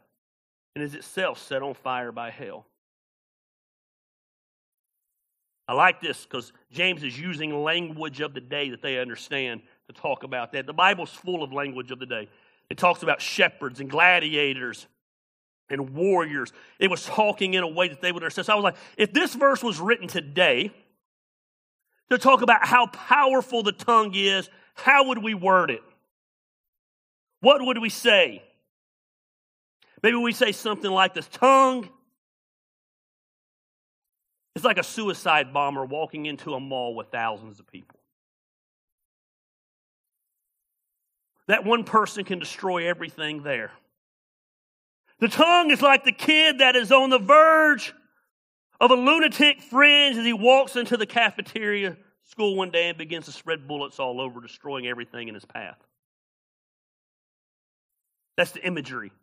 [0.75, 2.65] and is itself set on fire by hell.
[5.67, 9.93] I like this because James is using language of the day that they understand to
[9.93, 10.65] talk about that.
[10.65, 12.27] The Bible's full of language of the day.
[12.69, 14.87] It talks about shepherds and gladiators
[15.69, 16.51] and warriors.
[16.79, 18.47] It was talking in a way that they would understand.
[18.47, 20.71] So I was like, if this verse was written today,
[22.09, 25.83] to talk about how powerful the tongue is, how would we word it?
[27.41, 28.43] What would we say?
[30.01, 31.89] Maybe we say something like this tongue
[34.55, 37.99] is like a suicide bomber walking into a mall with thousands of people.
[41.47, 43.71] That one person can destroy everything there.
[45.19, 47.93] The tongue is like the kid that is on the verge
[48.83, 53.25] of a lunatic fringe as he walks into the cafeteria school one day and begins
[53.25, 55.77] to spread bullets all over, destroying everything in his path.
[58.35, 59.13] That's the imagery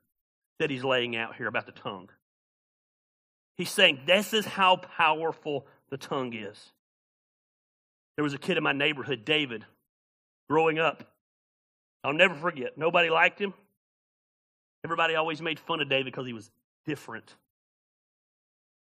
[0.60, 2.08] that he's laying out here about the tongue.
[3.58, 6.58] He's saying this is how powerful the tongue is.
[8.16, 9.66] There was a kid in my neighborhood, David,
[10.48, 11.04] growing up.
[12.02, 12.78] I'll never forget.
[12.78, 13.52] Nobody liked him.
[14.84, 16.50] Everybody always made fun of David because he was
[16.86, 17.34] different.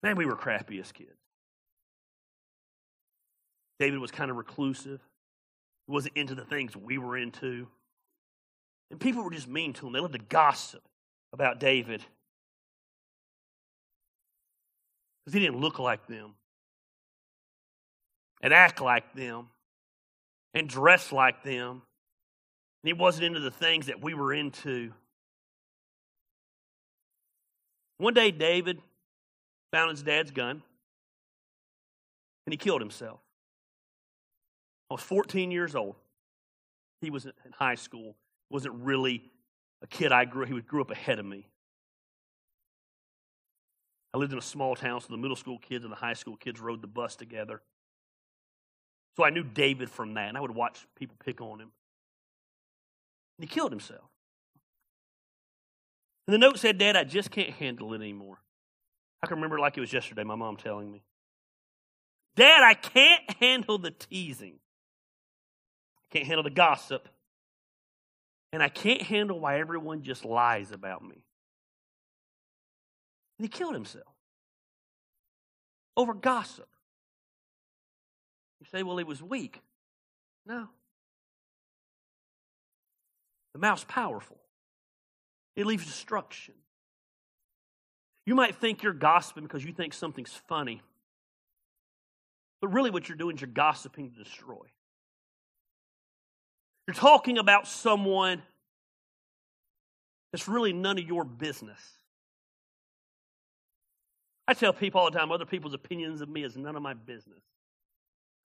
[0.02, 1.10] Man, we were crappy as kids.
[3.78, 5.00] David was kind of reclusive.
[5.86, 7.66] He wasn't into the things we were into.
[8.90, 9.92] And people were just mean to him.
[9.92, 10.82] They loved to gossip
[11.32, 12.04] about David.
[15.24, 16.34] Because he didn't look like them.
[18.42, 19.48] And act like them.
[20.54, 21.82] And dress like them.
[22.82, 24.92] And he wasn't into the things that we were into.
[27.98, 28.78] One day, David
[29.72, 30.62] found his dad's gun
[32.46, 33.20] and he killed himself.
[34.90, 35.96] I was 14 years old.
[37.00, 38.16] He was in high school.
[38.50, 39.22] Wasn't really
[39.82, 40.44] a kid I grew.
[40.44, 41.46] He grew up ahead of me.
[44.12, 46.36] I lived in a small town, so the middle school kids and the high school
[46.36, 47.62] kids rode the bus together.
[49.16, 51.70] So I knew David from that, and I would watch people pick on him.
[53.38, 54.10] And he killed himself.
[56.26, 58.38] And the note said, Dad, I just can't handle it anymore.
[59.22, 61.02] I can remember like it was yesterday, my mom telling me.
[62.36, 64.58] Dad, I can't handle the teasing.
[65.98, 67.08] I can't handle the gossip.
[68.52, 71.24] And I can't handle why everyone just lies about me.
[73.38, 74.06] And he killed himself
[75.96, 76.68] over gossip.
[78.60, 79.60] You say, well, he was weak.
[80.46, 80.68] No.
[83.52, 84.38] The mouth's powerful,
[85.56, 86.54] it leaves destruction.
[88.26, 90.82] You might think you're gossiping because you think something's funny.
[92.60, 94.66] But really, what you're doing is you're gossiping to destroy.
[96.86, 98.42] You're talking about someone
[100.32, 101.80] that's really none of your business.
[104.46, 106.94] I tell people all the time other people's opinions of me is none of my
[106.94, 107.40] business.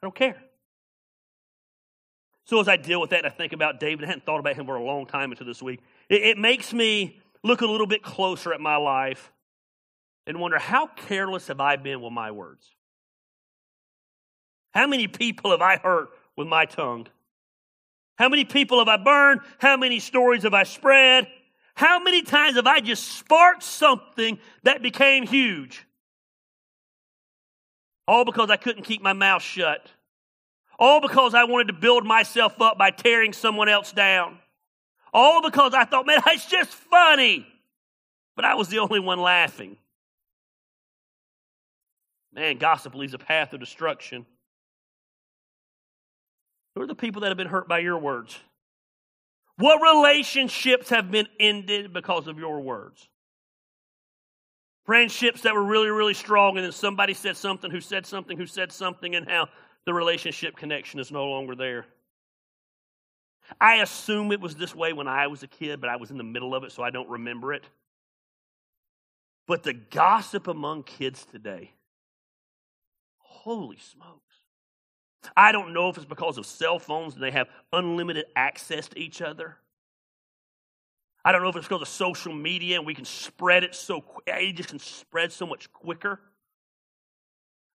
[0.01, 0.37] I don't care.
[2.45, 4.05] So as I deal with that, I think about David.
[4.05, 5.81] I hadn't thought about him for a long time until this week.
[6.09, 9.31] It, it makes me look a little bit closer at my life
[10.27, 12.69] and wonder how careless have I been with my words?
[14.73, 17.07] How many people have I hurt with my tongue?
[18.17, 19.41] How many people have I burned?
[19.59, 21.27] How many stories have I spread?
[21.75, 25.85] How many times have I just sparked something that became huge?
[28.07, 29.89] All because I couldn't keep my mouth shut.
[30.79, 34.39] All because I wanted to build myself up by tearing someone else down.
[35.13, 37.47] All because I thought, man, it's just funny.
[38.35, 39.77] But I was the only one laughing.
[42.35, 44.25] Man, gossip leaves a path of destruction.
[46.75, 48.37] Who are the people that have been hurt by your words?
[49.57, 53.07] What relationships have been ended because of your words?
[54.85, 58.45] Friendships that were really, really strong, and then somebody said something, who said something, who
[58.45, 59.47] said something, and how
[59.85, 61.85] the relationship connection is no longer there.
[63.61, 66.17] I assume it was this way when I was a kid, but I was in
[66.17, 67.63] the middle of it, so I don't remember it.
[69.47, 71.71] But the gossip among kids today,
[73.45, 74.35] holy smokes.
[75.37, 78.99] I don't know if it's because of cell phones and they have unlimited access to
[78.99, 79.57] each other.
[81.23, 84.01] I don't know if it's because of social media and we can spread it so
[84.01, 84.23] quick.
[84.27, 86.19] It just can spread so much quicker.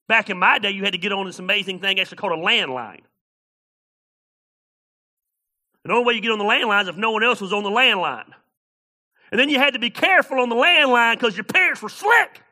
[0.09, 2.43] Back in my day, you had to get on this amazing thing actually called a
[2.43, 3.03] landline.
[5.85, 7.53] And the only way you get on the landline is if no one else was
[7.53, 8.33] on the landline.
[9.31, 12.43] And then you had to be careful on the landline because your parents were slick.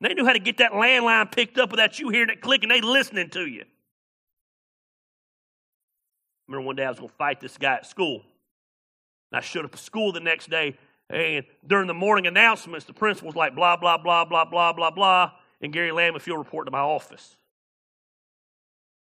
[0.00, 2.68] They knew how to get that landline picked up without you hearing it clicking.
[2.68, 3.64] They listening to you.
[6.46, 8.22] Remember one day I was going to fight this guy at school.
[9.32, 10.76] And I showed up at school the next day,
[11.10, 14.90] and during the morning announcements, the principal was like, blah, blah, blah, blah, blah, blah,
[14.90, 15.32] blah.
[15.60, 17.36] And Gary Lamb, if you'll report to my office.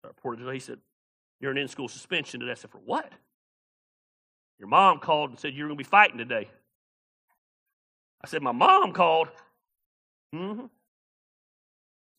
[0.04, 0.54] I reported to him.
[0.54, 0.78] He said,
[1.40, 2.52] You're an in school suspension today.
[2.52, 3.12] I said, For what?
[4.58, 6.48] Your mom called and said you're going to be fighting today.
[8.22, 9.28] I said, My mom called.
[10.34, 10.66] Mm-hmm.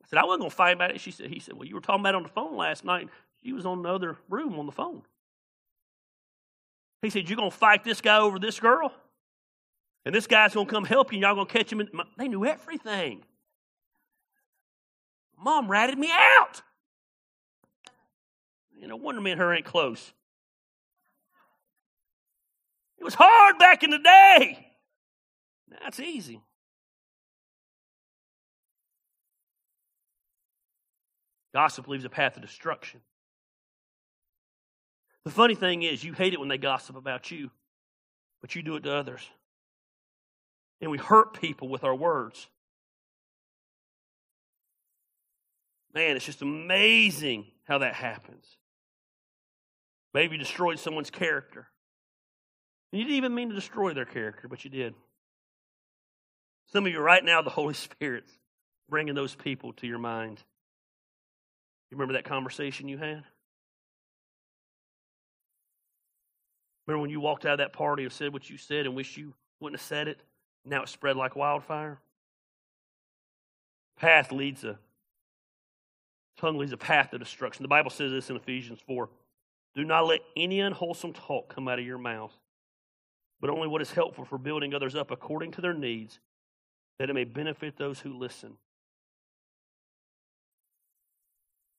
[0.07, 1.01] Said, I wasn't going to fight about it.
[1.01, 3.09] She said, he said, well, you were talking about it on the phone last night.
[3.43, 5.01] She was on the other room on the phone.
[7.01, 8.93] He said, you're going to fight this guy over this girl?
[10.05, 11.81] And this guy's going to come help you and y'all going to catch him.
[11.81, 13.23] In, they knew everything.
[15.37, 16.61] Mom ratted me out.
[18.79, 20.13] You know, wonder me and her ain't close.
[22.97, 24.67] It was hard back in the day.
[25.69, 26.41] Now it's easy.
[31.57, 32.99] Gossip leaves a path of destruction.
[35.25, 37.49] The funny thing is, you hate it when they gossip about you,
[38.41, 39.27] but you do it to others.
[40.81, 42.45] And we hurt people with our words.
[45.95, 48.45] Man, it's just amazing how that happens.
[50.13, 51.65] Maybe you destroyed someone's character.
[52.91, 54.93] And you didn't even mean to destroy their character, but you did.
[56.71, 58.31] Some of you right now, the Holy Spirit's
[58.87, 60.43] bringing those people to your mind.
[61.89, 63.23] You remember that conversation you had?
[66.85, 69.17] Remember when you walked out of that party and said what you said and wish
[69.17, 70.21] you wouldn't have said it?
[70.65, 71.99] Now it spread like wildfire?
[73.97, 74.77] Path leads a
[76.37, 77.63] tongue leads a path to destruction.
[77.63, 79.09] The Bible says this in Ephesians 4.
[79.75, 82.33] Do not let any unwholesome talk come out of your mouth,
[83.41, 86.19] but only what is helpful for building others up according to their needs,
[86.99, 88.53] that it may benefit those who listen.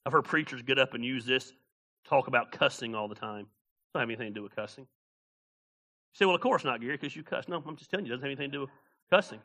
[0.09, 1.53] I've heard preachers get up and use this,
[2.09, 3.41] talk about cussing all the time.
[3.41, 4.85] It doesn't have anything to do with cussing.
[4.85, 4.89] You
[6.15, 7.47] say, well, of course not, Gary, because you cuss.
[7.47, 8.71] No, I'm just telling you, it doesn't have anything to do with
[9.11, 9.37] cussing.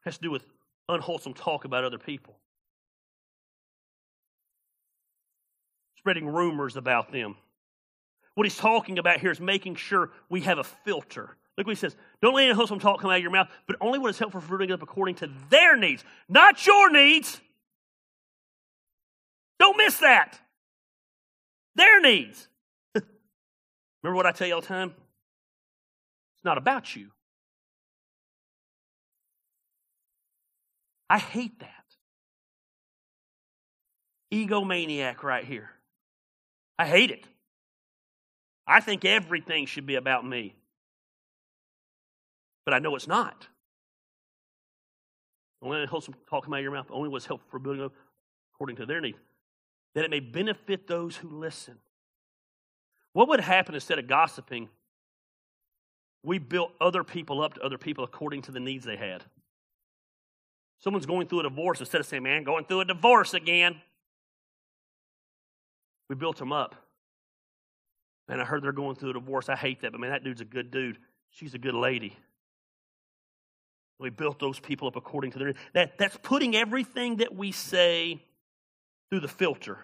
[0.00, 0.46] It has to do with
[0.88, 2.38] unwholesome talk about other people.
[5.98, 7.36] Spreading rumors about them.
[8.34, 11.36] What he's talking about here is making sure we have a filter.
[11.58, 11.94] Look what he says.
[12.22, 14.40] Don't let any wholesome talk come out of your mouth, but only what is helpful
[14.40, 17.40] for building up according to their needs, not your needs.
[19.58, 20.40] Don't miss that.
[21.74, 22.48] Their needs.
[22.94, 24.94] Remember what I tell you all the time?
[26.36, 27.10] It's not about you.
[31.08, 31.68] I hate that.
[34.32, 35.70] Egomaniac right here.
[36.78, 37.26] I hate it.
[38.66, 40.54] I think everything should be about me.
[42.64, 43.48] But I know it's not.
[45.62, 47.92] Only wholesome talk come out of your mouth only was helpful for building up
[48.54, 49.18] according to their needs,
[49.94, 51.78] that it may benefit those who listen.
[53.12, 54.68] What would happen instead of gossiping?
[56.24, 59.24] We built other people up to other people according to the needs they had.
[60.78, 63.80] Someone's going through a divorce instead of saying, man, going through a divorce again.
[66.08, 66.74] We built them up.
[68.28, 69.48] Man, I heard they're going through a divorce.
[69.48, 70.98] I hate that, but man, that dude's a good dude.
[71.30, 72.16] She's a good lady.
[73.98, 78.22] We built those people up according to their that that's putting everything that we say
[79.10, 79.78] through the filter.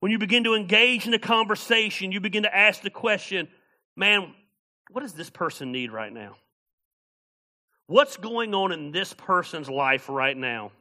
[0.00, 3.46] When you begin to engage in a conversation, you begin to ask the question,
[3.94, 4.34] man,
[4.90, 6.34] what does this person need right now?
[7.86, 10.72] What's going on in this person's life right now?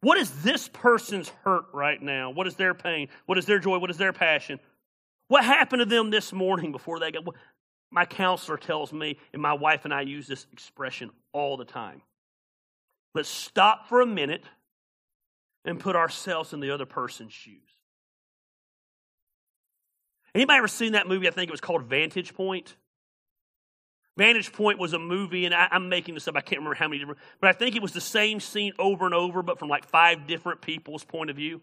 [0.00, 2.30] What is this person's hurt right now?
[2.30, 3.08] What is their pain?
[3.26, 3.78] What is their joy?
[3.78, 4.58] What is their passion?
[5.28, 7.22] What happened to them this morning before they got?
[7.92, 12.00] My counselor tells me, and my wife and I use this expression all the time.
[13.14, 14.42] Let's stop for a minute
[15.66, 17.68] and put ourselves in the other person's shoes.
[20.34, 21.28] Anybody ever seen that movie?
[21.28, 22.74] I think it was called Vantage Point.
[24.16, 26.36] Vantage Point was a movie, and I, am making this up.
[26.36, 29.04] I can't remember how many different, but I think it was the same scene over
[29.04, 31.60] and over, but from like five different people's point of view.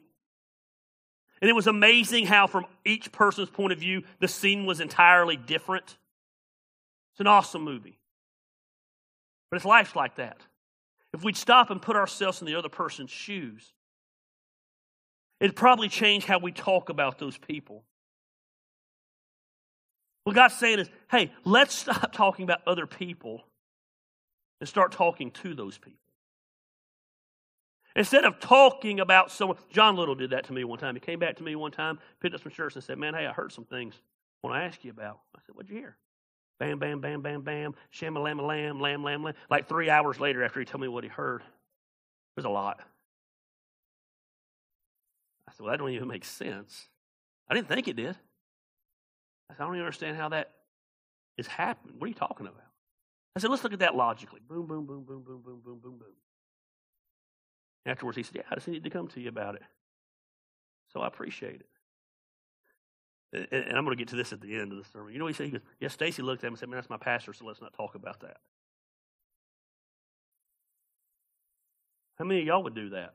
[1.41, 5.37] And it was amazing how, from each person's point of view, the scene was entirely
[5.37, 5.97] different.
[7.19, 7.99] It's an awesome movie.
[9.51, 10.37] But it's life like that.
[11.13, 13.73] If we'd stop and put ourselves in the other person's shoes,
[15.41, 17.83] it'd probably change how we talk about those people.
[20.23, 23.43] What God's saying is, hey, let's stop talking about other people
[24.61, 25.99] and start talking to those people.
[27.97, 30.95] Instead of talking about someone, John Little did that to me one time.
[30.95, 33.25] He came back to me one time, picked up some shirts, and said, Man, hey,
[33.25, 33.95] I heard some things
[34.41, 35.19] I want to ask you about.
[35.35, 35.97] I said, What'd you hear?
[36.59, 39.35] Bam, bam, bam, bam, bam, shama, lamb, lamb, lamb, lamb, lamb.
[39.49, 41.47] Like three hours later, after he told me what he heard, it
[42.35, 42.81] was a lot.
[45.47, 46.89] I said, Well, that don't even make sense.
[47.49, 48.15] I didn't think it did.
[49.49, 50.51] I said, I don't even understand how that
[51.37, 51.95] is happening.
[51.97, 52.61] What are you talking about?
[53.35, 54.41] I said, let's look at that logically.
[54.47, 56.13] Boom, boom, boom, boom, boom, boom, boom, boom, boom.
[57.85, 59.63] Afterwards, he said, Yeah, I just needed to come to you about it.
[60.93, 61.67] So I appreciate it.
[63.31, 65.13] And I'm going to get to this at the end of the sermon.
[65.13, 65.45] You know what he said?
[65.45, 67.61] He goes, Yeah, Stacy looked at him and said, Man, that's my pastor, so let's
[67.61, 68.37] not talk about that.
[72.17, 73.13] How many of y'all would do that?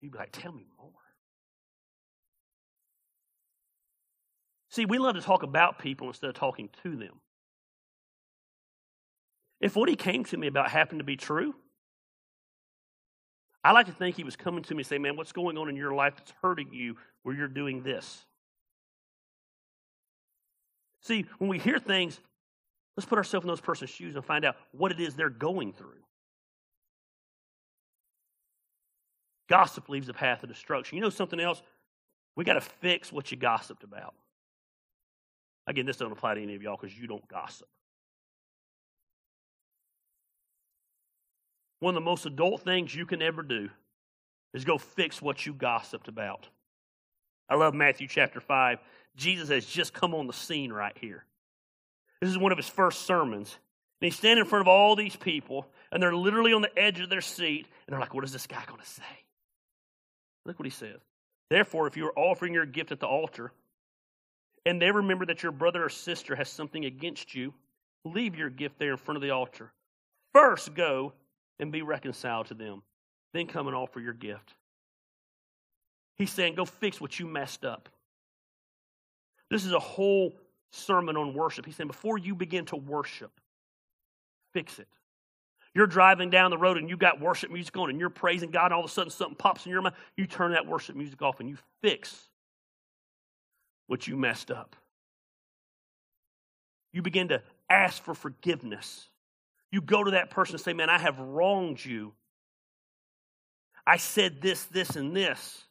[0.00, 0.90] You'd be like, Tell me more.
[4.70, 7.20] See, we love to talk about people instead of talking to them.
[9.60, 11.54] If what he came to me about happened to be true,
[13.66, 15.68] I like to think he was coming to me and say, Man, what's going on
[15.68, 18.24] in your life that's hurting you where you're doing this?
[21.02, 22.20] See, when we hear things,
[22.96, 25.72] let's put ourselves in those person's shoes and find out what it is they're going
[25.72, 26.04] through.
[29.48, 30.96] Gossip leaves a path of destruction.
[30.96, 31.60] You know something else?
[32.36, 34.14] We got to fix what you gossiped about.
[35.66, 37.66] Again, this doesn't apply to any of y'all because you don't gossip.
[41.80, 43.68] One of the most adult things you can ever do
[44.54, 46.48] is go fix what you gossiped about.
[47.48, 48.78] I love Matthew chapter 5.
[49.16, 51.24] Jesus has just come on the scene right here.
[52.20, 53.56] This is one of his first sermons.
[54.00, 57.00] And he's standing in front of all these people, and they're literally on the edge
[57.00, 59.02] of their seat, and they're like, What is this guy going to say?
[60.44, 61.00] Look what he says.
[61.48, 63.52] Therefore, if you are offering your gift at the altar,
[64.66, 67.54] and they remember that your brother or sister has something against you,
[68.04, 69.72] leave your gift there in front of the altar.
[70.34, 71.12] First, go
[71.58, 72.82] and be reconciled to them.
[73.32, 74.54] Then come and offer your gift.
[76.16, 77.88] He's saying, go fix what you messed up.
[79.50, 80.34] This is a whole
[80.70, 81.66] sermon on worship.
[81.66, 83.32] He's saying, before you begin to worship,
[84.52, 84.88] fix it.
[85.74, 88.66] You're driving down the road and you got worship music on and you're praising God,
[88.66, 89.94] and all of a sudden something pops in your mind.
[90.16, 92.18] You turn that worship music off and you fix
[93.86, 94.74] what you messed up.
[96.94, 99.10] You begin to ask for forgiveness.
[99.76, 102.14] You go to that person and say, Man, I have wronged you.
[103.86, 105.64] I said this, this, and this.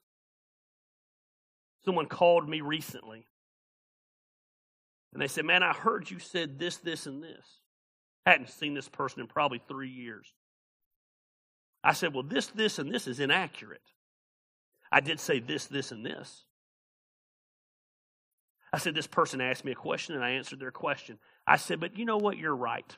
[1.85, 3.25] Someone called me recently.
[5.11, 7.47] And they said, Man, I heard you said this, this, and this.
[8.27, 10.31] I hadn't seen this person in probably three years.
[11.83, 13.81] I said, Well, this, this, and this is inaccurate.
[14.91, 16.43] I did say this, this, and this.
[18.71, 21.17] I said, This person asked me a question, and I answered their question.
[21.47, 22.37] I said, But you know what?
[22.37, 22.95] You're right.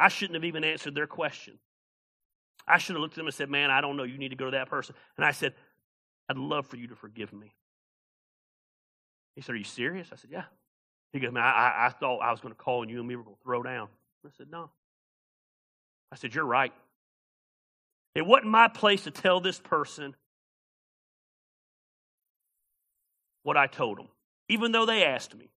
[0.00, 1.58] I shouldn't have even answered their question.
[2.66, 4.04] I should have looked at them and said, Man, I don't know.
[4.04, 4.94] You need to go to that person.
[5.16, 5.54] And I said,
[6.28, 7.54] I'd love for you to forgive me.
[9.36, 10.08] He said, Are you serious?
[10.12, 10.44] I said, Yeah.
[11.12, 13.16] He goes, Man, I, I thought I was going to call and you and me
[13.16, 13.88] were going to throw down.
[14.24, 14.70] I said, No.
[16.10, 16.72] I said, You're right.
[18.14, 20.16] It wasn't my place to tell this person
[23.42, 24.08] what I told them,
[24.48, 25.50] even though they asked me.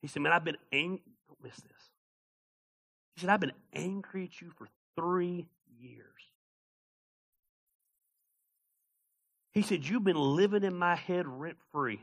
[0.00, 1.02] He said, Man, I've been angry.
[1.28, 1.77] Don't miss this.
[3.18, 5.48] He said, I've been angry at you for three
[5.80, 6.04] years.
[9.50, 12.00] He said, You've been living in my head rent free.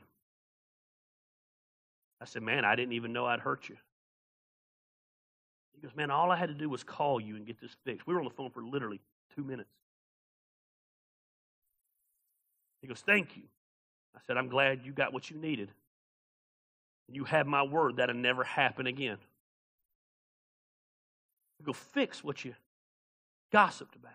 [2.20, 3.78] I said, Man, I didn't even know I'd hurt you.
[5.74, 8.06] He goes, Man, all I had to do was call you and get this fixed.
[8.06, 9.00] We were on the phone for literally
[9.38, 9.70] two minutes.
[12.82, 13.44] He goes, Thank you.
[14.18, 15.72] I said, I'm glad you got what you needed.
[17.08, 19.18] You have my word that'll never happen again.
[21.66, 22.54] Go fix what you
[23.52, 24.12] gossiped about.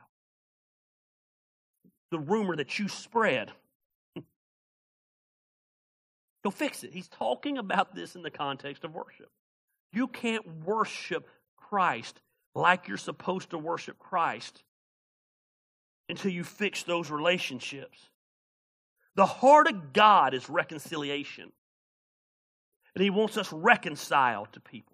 [2.11, 3.51] The rumor that you spread.
[6.45, 6.93] go fix it.
[6.93, 9.31] He's talking about this in the context of worship.
[9.93, 12.21] You can't worship Christ
[12.55, 14.63] like you're supposed to worship Christ
[16.09, 17.99] until you fix those relationships.
[19.15, 21.53] The heart of God is reconciliation.
[22.95, 24.90] And He wants us reconciled to people.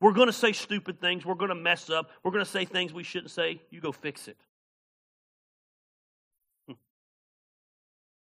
[0.00, 1.24] We're going to say stupid things.
[1.24, 2.10] We're going to mess up.
[2.22, 3.60] We're going to say things we shouldn't say.
[3.70, 4.36] You go fix it.
[6.68, 6.74] Hmm.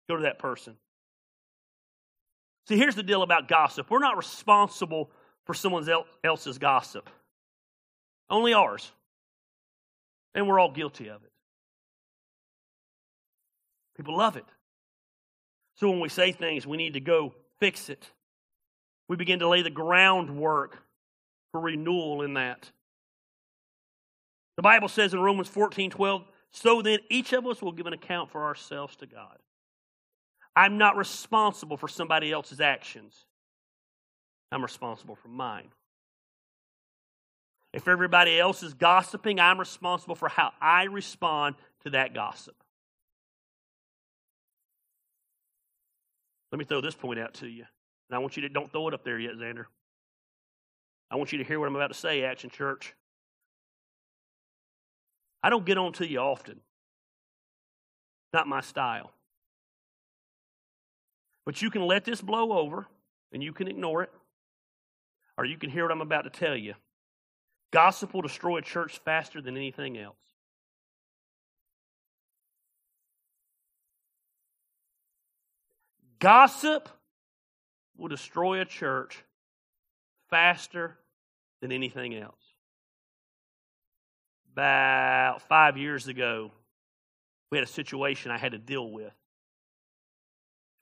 [0.08, 0.76] Go to that person.
[2.68, 5.10] See, here's the deal about gossip we're not responsible
[5.44, 5.88] for someone
[6.22, 7.10] else's gossip,
[8.30, 8.90] only ours.
[10.34, 11.32] And we're all guilty of it.
[13.96, 14.46] People love it.
[15.76, 18.08] So when we say things, we need to go fix it.
[19.08, 20.78] We begin to lay the groundwork
[21.52, 22.70] for renewal in that.
[24.56, 27.92] The Bible says in Romans 14 12, so then each of us will give an
[27.92, 29.38] account for ourselves to God.
[30.54, 33.24] I'm not responsible for somebody else's actions,
[34.50, 35.68] I'm responsible for mine.
[37.72, 42.54] If everybody else is gossiping, I'm responsible for how I respond to that gossip.
[46.50, 47.64] Let me throw this point out to you.
[48.10, 49.64] And I want you to don't throw it up there yet, Xander.
[51.12, 52.94] I want you to hear what I'm about to say, Action Church.
[55.42, 56.58] I don't get on to you often.
[58.32, 59.12] Not my style.
[61.44, 62.86] But you can let this blow over
[63.30, 64.10] and you can ignore it,
[65.36, 66.72] or you can hear what I'm about to tell you.
[67.72, 70.16] Gossip will destroy a church faster than anything else.
[76.20, 76.88] Gossip
[77.98, 79.22] will destroy a church
[80.30, 80.96] faster
[81.62, 82.34] than anything else.
[84.52, 86.50] About five years ago,
[87.50, 89.14] we had a situation I had to deal with.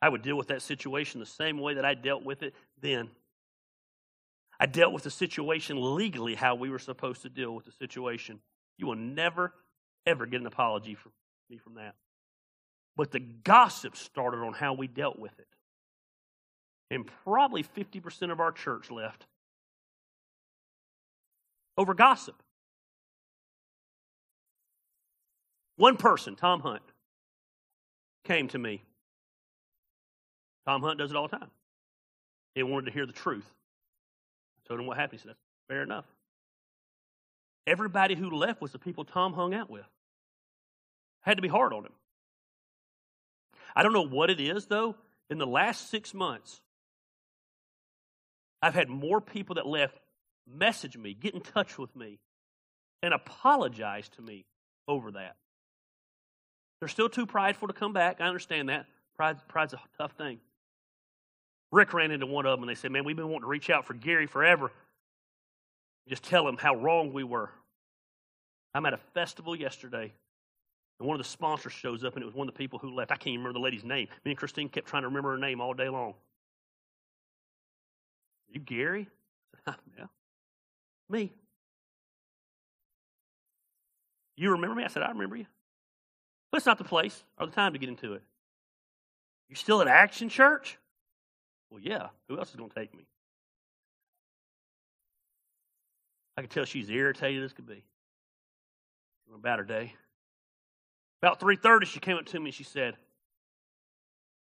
[0.02, 3.10] I would deal with that situation the same way that I dealt with it then.
[4.58, 8.40] I dealt with the situation legally how we were supposed to deal with the situation.
[8.78, 9.52] You will never,
[10.06, 11.12] ever get an apology from
[11.50, 11.94] me from that.
[12.96, 15.46] But the gossip started on how we dealt with it.
[16.90, 19.26] And probably 50% of our church left
[21.80, 22.34] over gossip.
[25.76, 26.82] One person, Tom Hunt,
[28.24, 28.82] came to me.
[30.66, 31.50] Tom Hunt does it all the time.
[32.54, 33.46] He wanted to hear the truth.
[34.58, 35.20] I told him what happened.
[35.22, 35.36] He said,
[35.68, 36.04] fair enough.
[37.66, 39.88] Everybody who left was the people Tom hung out with.
[41.22, 41.92] Had to be hard on him.
[43.74, 44.96] I don't know what it is, though.
[45.30, 46.60] In the last six months,
[48.60, 49.98] I've had more people that left
[50.54, 52.18] message me, get in touch with me,
[53.02, 54.44] and apologize to me
[54.88, 55.36] over that.
[56.80, 58.20] They're still too prideful to come back.
[58.20, 58.86] I understand that.
[59.16, 60.38] Pride, pride's a tough thing.
[61.72, 63.70] Rick ran into one of them and they said, Man, we've been wanting to reach
[63.70, 64.72] out for Gary forever.
[66.08, 67.50] Just tell him how wrong we were.
[68.74, 70.12] I'm at a festival yesterday
[71.00, 72.94] and one of the sponsors shows up, and it was one of the people who
[72.94, 73.10] left.
[73.10, 74.06] I can't even remember the lady's name.
[74.24, 76.12] Me and Christine kept trying to remember her name all day long.
[78.50, 79.08] You Gary?
[79.66, 80.04] yeah.
[81.10, 81.32] Me.
[84.36, 84.84] You remember me?
[84.84, 85.46] I said, I remember you.
[86.50, 88.22] But it's not the place or the time to get into it.
[89.48, 90.78] You're still at Action Church?
[91.70, 92.08] Well, yeah.
[92.28, 93.04] Who else is going to take me?
[96.36, 97.82] I could tell she's irritated as could be
[99.34, 99.94] about her day.
[101.22, 102.96] About 3.30, she came up to me and she said,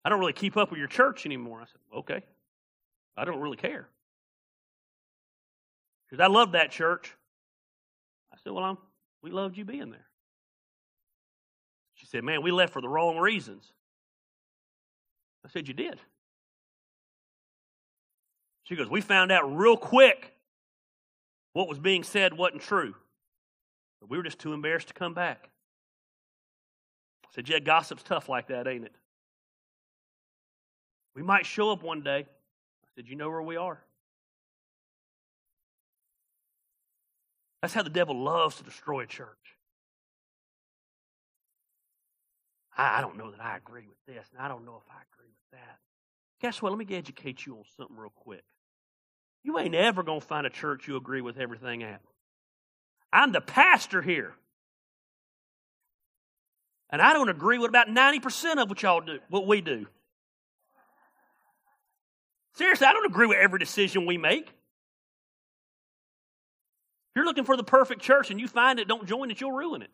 [0.04, 1.60] I don't really keep up with your church anymore.
[1.60, 2.22] I said, okay.
[3.16, 3.88] I don't really care.
[6.12, 7.16] Because I love that church.
[8.34, 8.76] I said, well, I'm,
[9.22, 10.06] we loved you being there.
[11.94, 13.72] She said, man, we left for the wrong reasons.
[15.42, 15.98] I said, you did.
[18.64, 20.34] She goes, we found out real quick
[21.54, 22.94] what was being said wasn't true.
[23.98, 25.48] But we were just too embarrassed to come back
[27.24, 28.94] I said, Yeah, gossip's tough like that, ain't it?
[31.14, 32.26] We might show up one day.
[32.26, 33.82] I said, You know where we are.
[37.62, 39.28] That's how the devil loves to destroy a church.
[42.76, 45.30] I don't know that I agree with this, and I don't know if I agree
[45.30, 45.78] with that.
[46.40, 46.72] Guess what?
[46.72, 48.42] Let me educate you on something real quick.
[49.44, 52.00] You ain't ever going to find a church you agree with everything at.
[53.12, 54.34] I'm the pastor here.
[56.90, 59.86] And I don't agree with about 90% of what y'all do, what we do.
[62.54, 64.52] Seriously, I don't agree with every decision we make.
[67.12, 69.52] If you're looking for the perfect church and you find it, don't join it, you'll
[69.52, 69.90] ruin it.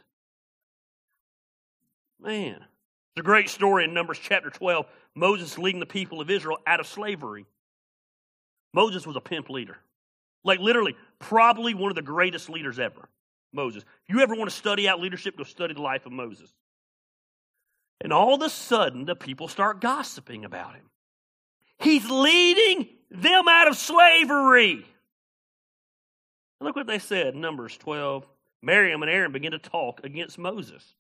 [2.21, 2.57] Man.
[2.57, 4.87] It's a great story in Numbers chapter 12.
[5.17, 7.47] Moses leading the people of Israel out of slavery.
[8.73, 9.77] Moses was a pimp leader.
[10.45, 13.09] Like literally, probably one of the greatest leaders ever.
[13.53, 13.83] Moses.
[14.07, 16.55] If you ever want to study out leadership, go study the life of Moses.
[18.01, 20.89] And all of a sudden, the people start gossiping about him.
[21.81, 24.87] He's leading them out of slavery.
[26.61, 28.27] Look what they said, Numbers 12.
[28.63, 30.95] Miriam and Aaron began to talk against Moses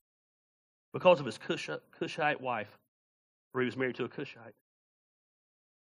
[0.92, 2.78] because of his Cushite wife,
[3.52, 4.54] for he was married to a Cushite.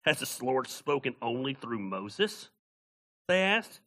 [0.04, 2.50] Has the Lord spoken only through Moses?
[3.28, 3.80] They asked.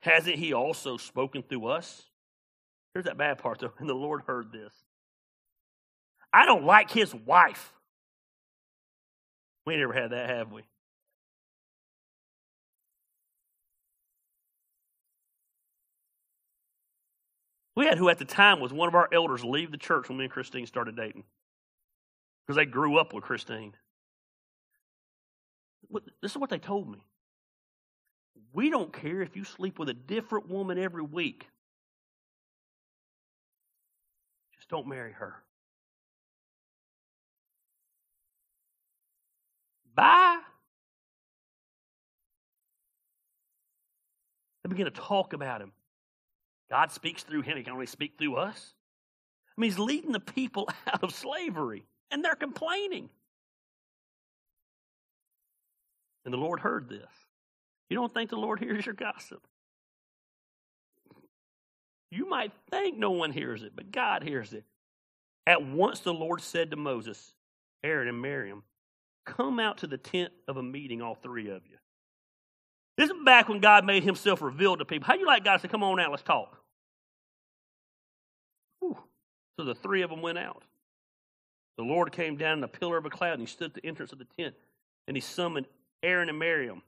[0.00, 2.04] Hasn't he also spoken through us?
[2.94, 3.72] Here's that bad part, though.
[3.78, 4.72] And the Lord heard this.
[6.32, 7.72] I don't like his wife.
[9.66, 10.62] We never had that, have we?
[17.76, 20.16] We had who at the time was one of our elders leave the church when
[20.16, 21.24] me and Christine started dating
[22.46, 23.74] because they grew up with Christine.
[26.22, 27.04] This is what they told me.
[28.52, 31.46] We don't care if you sleep with a different woman every week.
[34.56, 35.34] Just don't marry her.
[39.94, 40.38] Bye.
[44.62, 45.72] They begin to talk about him.
[46.70, 47.56] God speaks through him.
[47.56, 48.74] He can only speak through us.
[49.56, 53.08] I mean, he's leading the people out of slavery, and they're complaining.
[56.24, 57.06] And the Lord heard this.
[57.88, 59.46] You don't think the Lord hears your gossip?
[62.10, 64.64] You might think no one hears it, but God hears it.
[65.46, 67.34] At once the Lord said to Moses,
[67.84, 68.64] Aaron, and Miriam,
[69.24, 71.76] Come out to the tent of a meeting, all three of you.
[72.96, 75.06] This is back when God made himself revealed to people.
[75.06, 76.56] How do you like God say, Come on out, let's talk?
[78.80, 78.96] Whew.
[79.58, 80.62] So the three of them went out.
[81.76, 83.86] The Lord came down in a pillar of a cloud and he stood at the
[83.86, 84.54] entrance of the tent
[85.06, 85.66] and he summoned
[86.02, 86.82] Aaron and Miriam.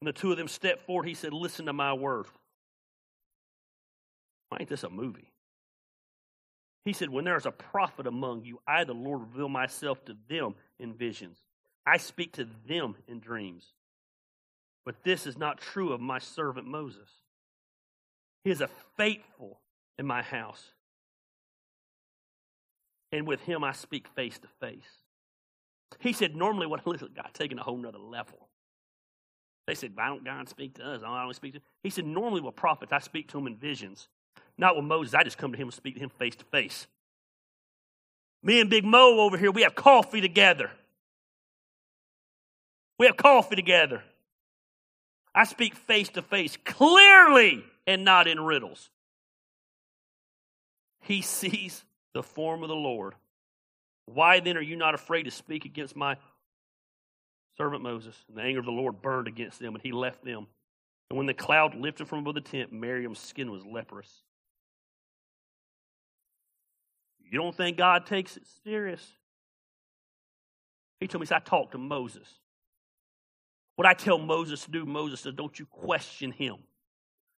[0.00, 1.06] And the two of them stepped forward.
[1.06, 2.26] He said, Listen to my word.
[4.48, 5.30] Why ain't this a movie?
[6.84, 10.16] He said, When there is a prophet among you, I, the Lord, reveal myself to
[10.28, 11.38] them in visions.
[11.84, 13.72] I speak to them in dreams.
[14.86, 17.10] But this is not true of my servant Moses.
[18.44, 19.60] He is a faithful
[19.98, 20.70] in my house.
[23.12, 25.02] And with him I speak face to face.
[26.00, 28.48] He said, normally what listen, God taking a whole nother level.
[29.66, 31.02] They said, Why don't God speak to us?
[31.04, 34.08] I only speak to He said, Normally with prophets, I speak to them in visions.
[34.58, 35.14] Not with Moses.
[35.14, 36.86] I just come to him and speak to him face to face.
[38.42, 40.70] Me and Big Mo over here, we have coffee together.
[42.98, 44.02] We have coffee together.
[45.36, 48.88] I speak face to face, clearly, and not in riddles.
[51.02, 51.84] He sees
[52.14, 53.14] the form of the Lord.
[54.06, 56.16] Why then are you not afraid to speak against my
[57.58, 58.16] servant Moses?
[58.28, 60.46] And the anger of the Lord burned against them, and he left them.
[61.10, 64.22] And when the cloud lifted from above the tent, Miriam's skin was leprous.
[67.30, 69.06] You don't think God takes it serious?
[70.98, 72.26] He told me, he said, I talked to Moses.
[73.76, 76.56] What I tell Moses to do, Moses says, don't you question him.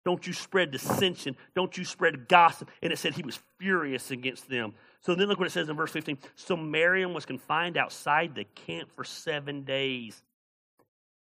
[0.06, 1.36] Don't you spread dissension.
[1.54, 2.72] Don't you spread gossip.
[2.82, 4.74] And it said he was furious against them.
[5.02, 6.18] So then look what it says in verse 15.
[6.36, 10.24] So Miriam was confined outside the camp for seven days,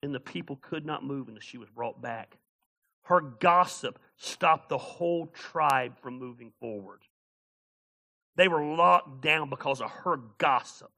[0.03, 2.39] and the people could not move until she was brought back.
[3.03, 7.01] Her gossip stopped the whole tribe from moving forward.
[8.37, 10.93] They were locked down because of her gossip.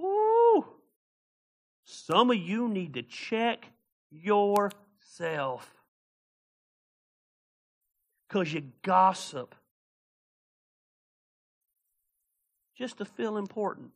[0.00, 0.41] Ooh.
[1.92, 3.66] Some of you need to check
[4.10, 5.70] yourself.
[8.26, 9.54] Because you gossip
[12.74, 13.90] just to feel important.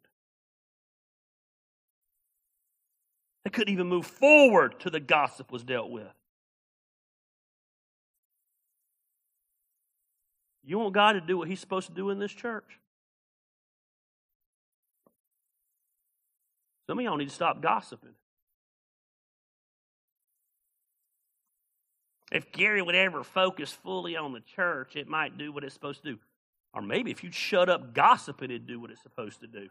[3.44, 6.12] They couldn't even move forward till the gossip was dealt with.
[10.62, 12.78] You want God to do what He's supposed to do in this church?
[16.86, 18.14] Some of y'all need to stop gossiping.
[22.32, 26.02] If Gary would ever focus fully on the church, it might do what it's supposed
[26.02, 26.18] to do.
[26.74, 29.68] Or maybe if you'd shut up gossiping, it'd do what it's supposed to do.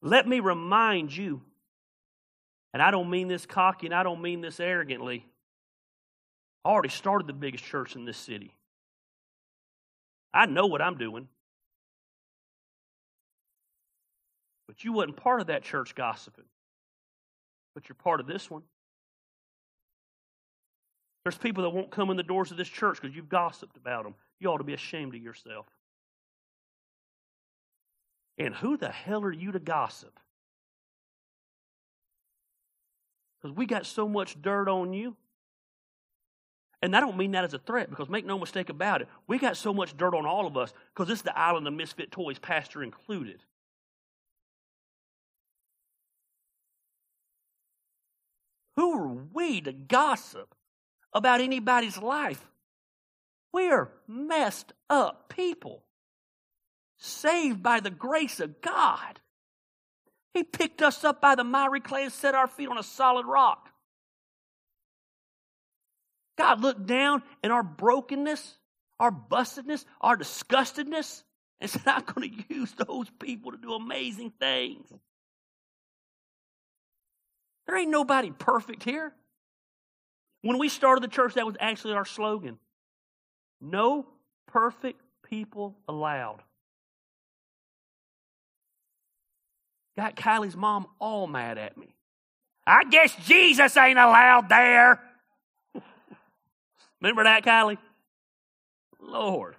[0.00, 1.42] Let me remind you
[2.72, 5.26] and I don't mean this cocky and I don't mean this arrogantly.
[6.64, 8.54] I already started the biggest church in this city.
[10.32, 11.28] I know what I'm doing.
[14.72, 16.46] But you wasn't part of that church gossiping.
[17.74, 18.62] But you're part of this one.
[21.24, 24.04] There's people that won't come in the doors of this church because you've gossiped about
[24.04, 24.14] them.
[24.40, 25.66] You ought to be ashamed of yourself.
[28.38, 30.18] And who the hell are you to gossip?
[33.42, 35.16] Because we got so much dirt on you.
[36.80, 39.08] And I don't mean that as a threat because make no mistake about it.
[39.26, 41.74] We got so much dirt on all of us because this is the island of
[41.74, 43.42] misfit toys, pastor included.
[48.76, 50.54] Who are we to gossip
[51.12, 52.48] about anybody's life?
[53.52, 55.84] We're messed up people,
[56.96, 59.20] saved by the grace of God.
[60.32, 63.26] He picked us up by the miry clay and set our feet on a solid
[63.26, 63.68] rock.
[66.38, 68.56] God looked down in our brokenness,
[68.98, 71.24] our bustedness, our disgustedness,
[71.60, 74.90] and said, I'm going to use those people to do amazing things.
[77.66, 79.12] There ain't nobody perfect here.
[80.42, 82.58] When we started the church, that was actually our slogan
[83.60, 84.06] No
[84.46, 86.42] perfect people allowed.
[89.96, 91.94] Got Kylie's mom all mad at me.
[92.66, 95.00] I guess Jesus ain't allowed there.
[97.00, 97.78] Remember that, Kylie?
[99.00, 99.56] Lord.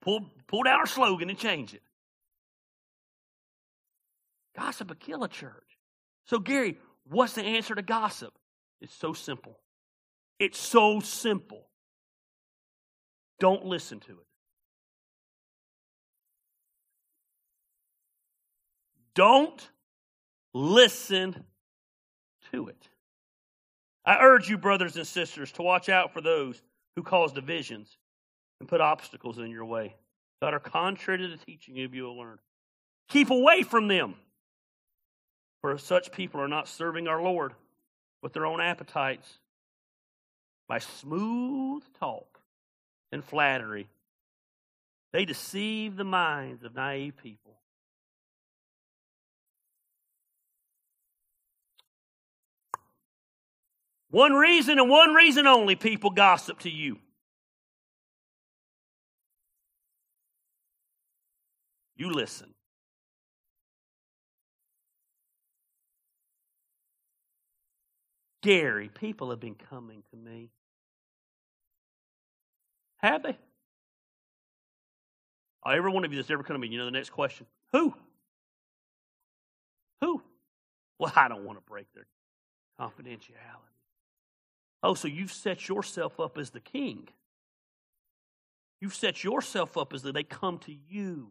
[0.00, 1.82] Pull, pull down our slogan and change it.
[4.56, 5.78] Gossip will kill a church.
[6.26, 8.32] So, Gary, what's the answer to gossip?
[8.80, 9.58] It's so simple.
[10.38, 11.68] It's so simple.
[13.40, 14.26] Don't listen to it.
[19.14, 19.70] Don't
[20.52, 21.44] listen
[22.52, 22.88] to it.
[24.04, 26.60] I urge you, brothers and sisters, to watch out for those
[26.96, 27.96] who cause divisions
[28.60, 29.94] and put obstacles in your way
[30.40, 32.38] that are contrary to the teaching of you will learn.
[33.08, 34.14] Keep away from them,
[35.64, 37.54] for such people are not serving our Lord
[38.20, 39.38] with their own appetites
[40.68, 42.38] by smooth talk
[43.10, 43.88] and flattery.
[45.14, 47.54] They deceive the minds of naive people.
[54.10, 56.98] One reason and one reason only people gossip to you.
[61.96, 62.53] You listen.
[68.44, 70.50] Gary, people have been coming to me.
[72.98, 73.38] Have they?
[75.64, 77.46] Oh, every one of you that's ever come to me, you know the next question.
[77.72, 77.94] Who?
[80.02, 80.20] Who?
[80.98, 82.04] Well, I don't want to break their
[82.78, 83.72] confidentiality.
[84.82, 87.08] Oh, so you've set yourself up as the king.
[88.82, 91.30] You've set yourself up as that they come to you.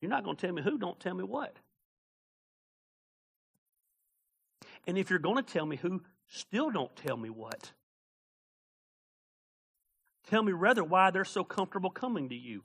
[0.00, 1.56] You're not going to tell me who, don't tell me what.
[4.86, 7.72] And if you're going to tell me who, still don't tell me what.
[10.28, 12.62] Tell me rather why they're so comfortable coming to you.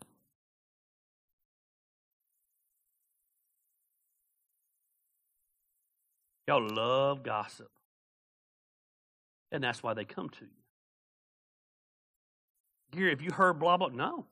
[6.48, 7.70] Y'all love gossip.
[9.52, 10.52] And that's why they come to you.
[12.92, 13.90] Gary, have you heard blah, blah?
[13.90, 14.26] No.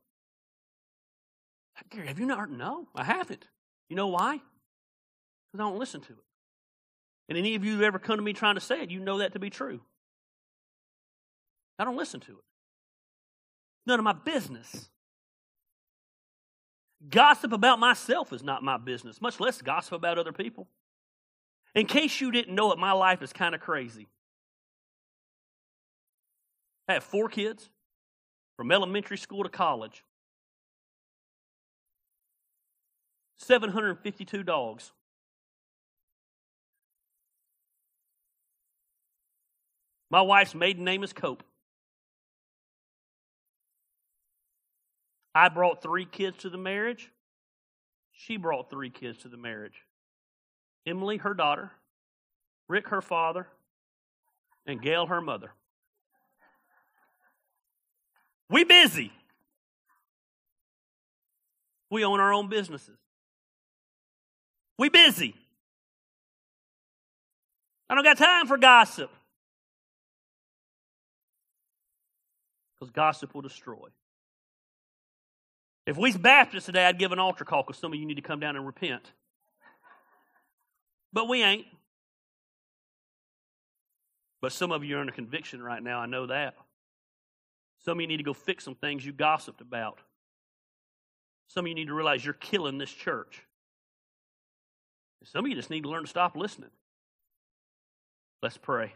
[1.89, 2.51] Gary, have you not heard?
[2.51, 3.49] No, I haven't.
[3.89, 4.33] You know why?
[5.51, 6.23] Because I don't listen to it.
[7.27, 9.19] And any of you who ever come to me trying to say it, you know
[9.19, 9.81] that to be true.
[11.79, 12.43] I don't listen to it.
[13.85, 14.89] None of my business.
[17.09, 20.67] Gossip about myself is not my business, much less gossip about other people.
[21.73, 24.07] In case you didn't know it, my life is kind of crazy.
[26.87, 27.69] I have four kids
[28.55, 30.03] from elementary school to college,
[33.39, 34.91] 752 dogs.
[40.09, 41.43] My wife's maiden name is Cope.
[45.33, 47.11] I brought three kids to the marriage.
[48.13, 49.81] She brought three kids to the marriage.
[50.87, 51.71] Emily, her daughter,
[52.69, 53.47] Rick, her father,
[54.65, 55.51] and Gail, her mother.
[58.49, 59.11] We busy.
[61.89, 62.97] We own our own businesses.
[64.77, 65.35] We busy.
[67.89, 69.11] I don't got time for gossip.
[72.85, 73.87] Because gossip will destroy.
[75.87, 78.21] If we's Baptists today, I'd give an altar call because some of you need to
[78.21, 79.11] come down and repent.
[81.11, 81.65] But we ain't.
[84.41, 85.99] But some of you are under conviction right now.
[85.99, 86.55] I know that.
[87.79, 89.99] Some of you need to go fix some things you gossiped about.
[91.47, 93.41] Some of you need to realize you're killing this church.
[95.23, 96.71] Some of you just need to learn to stop listening.
[98.43, 98.93] Let's pray.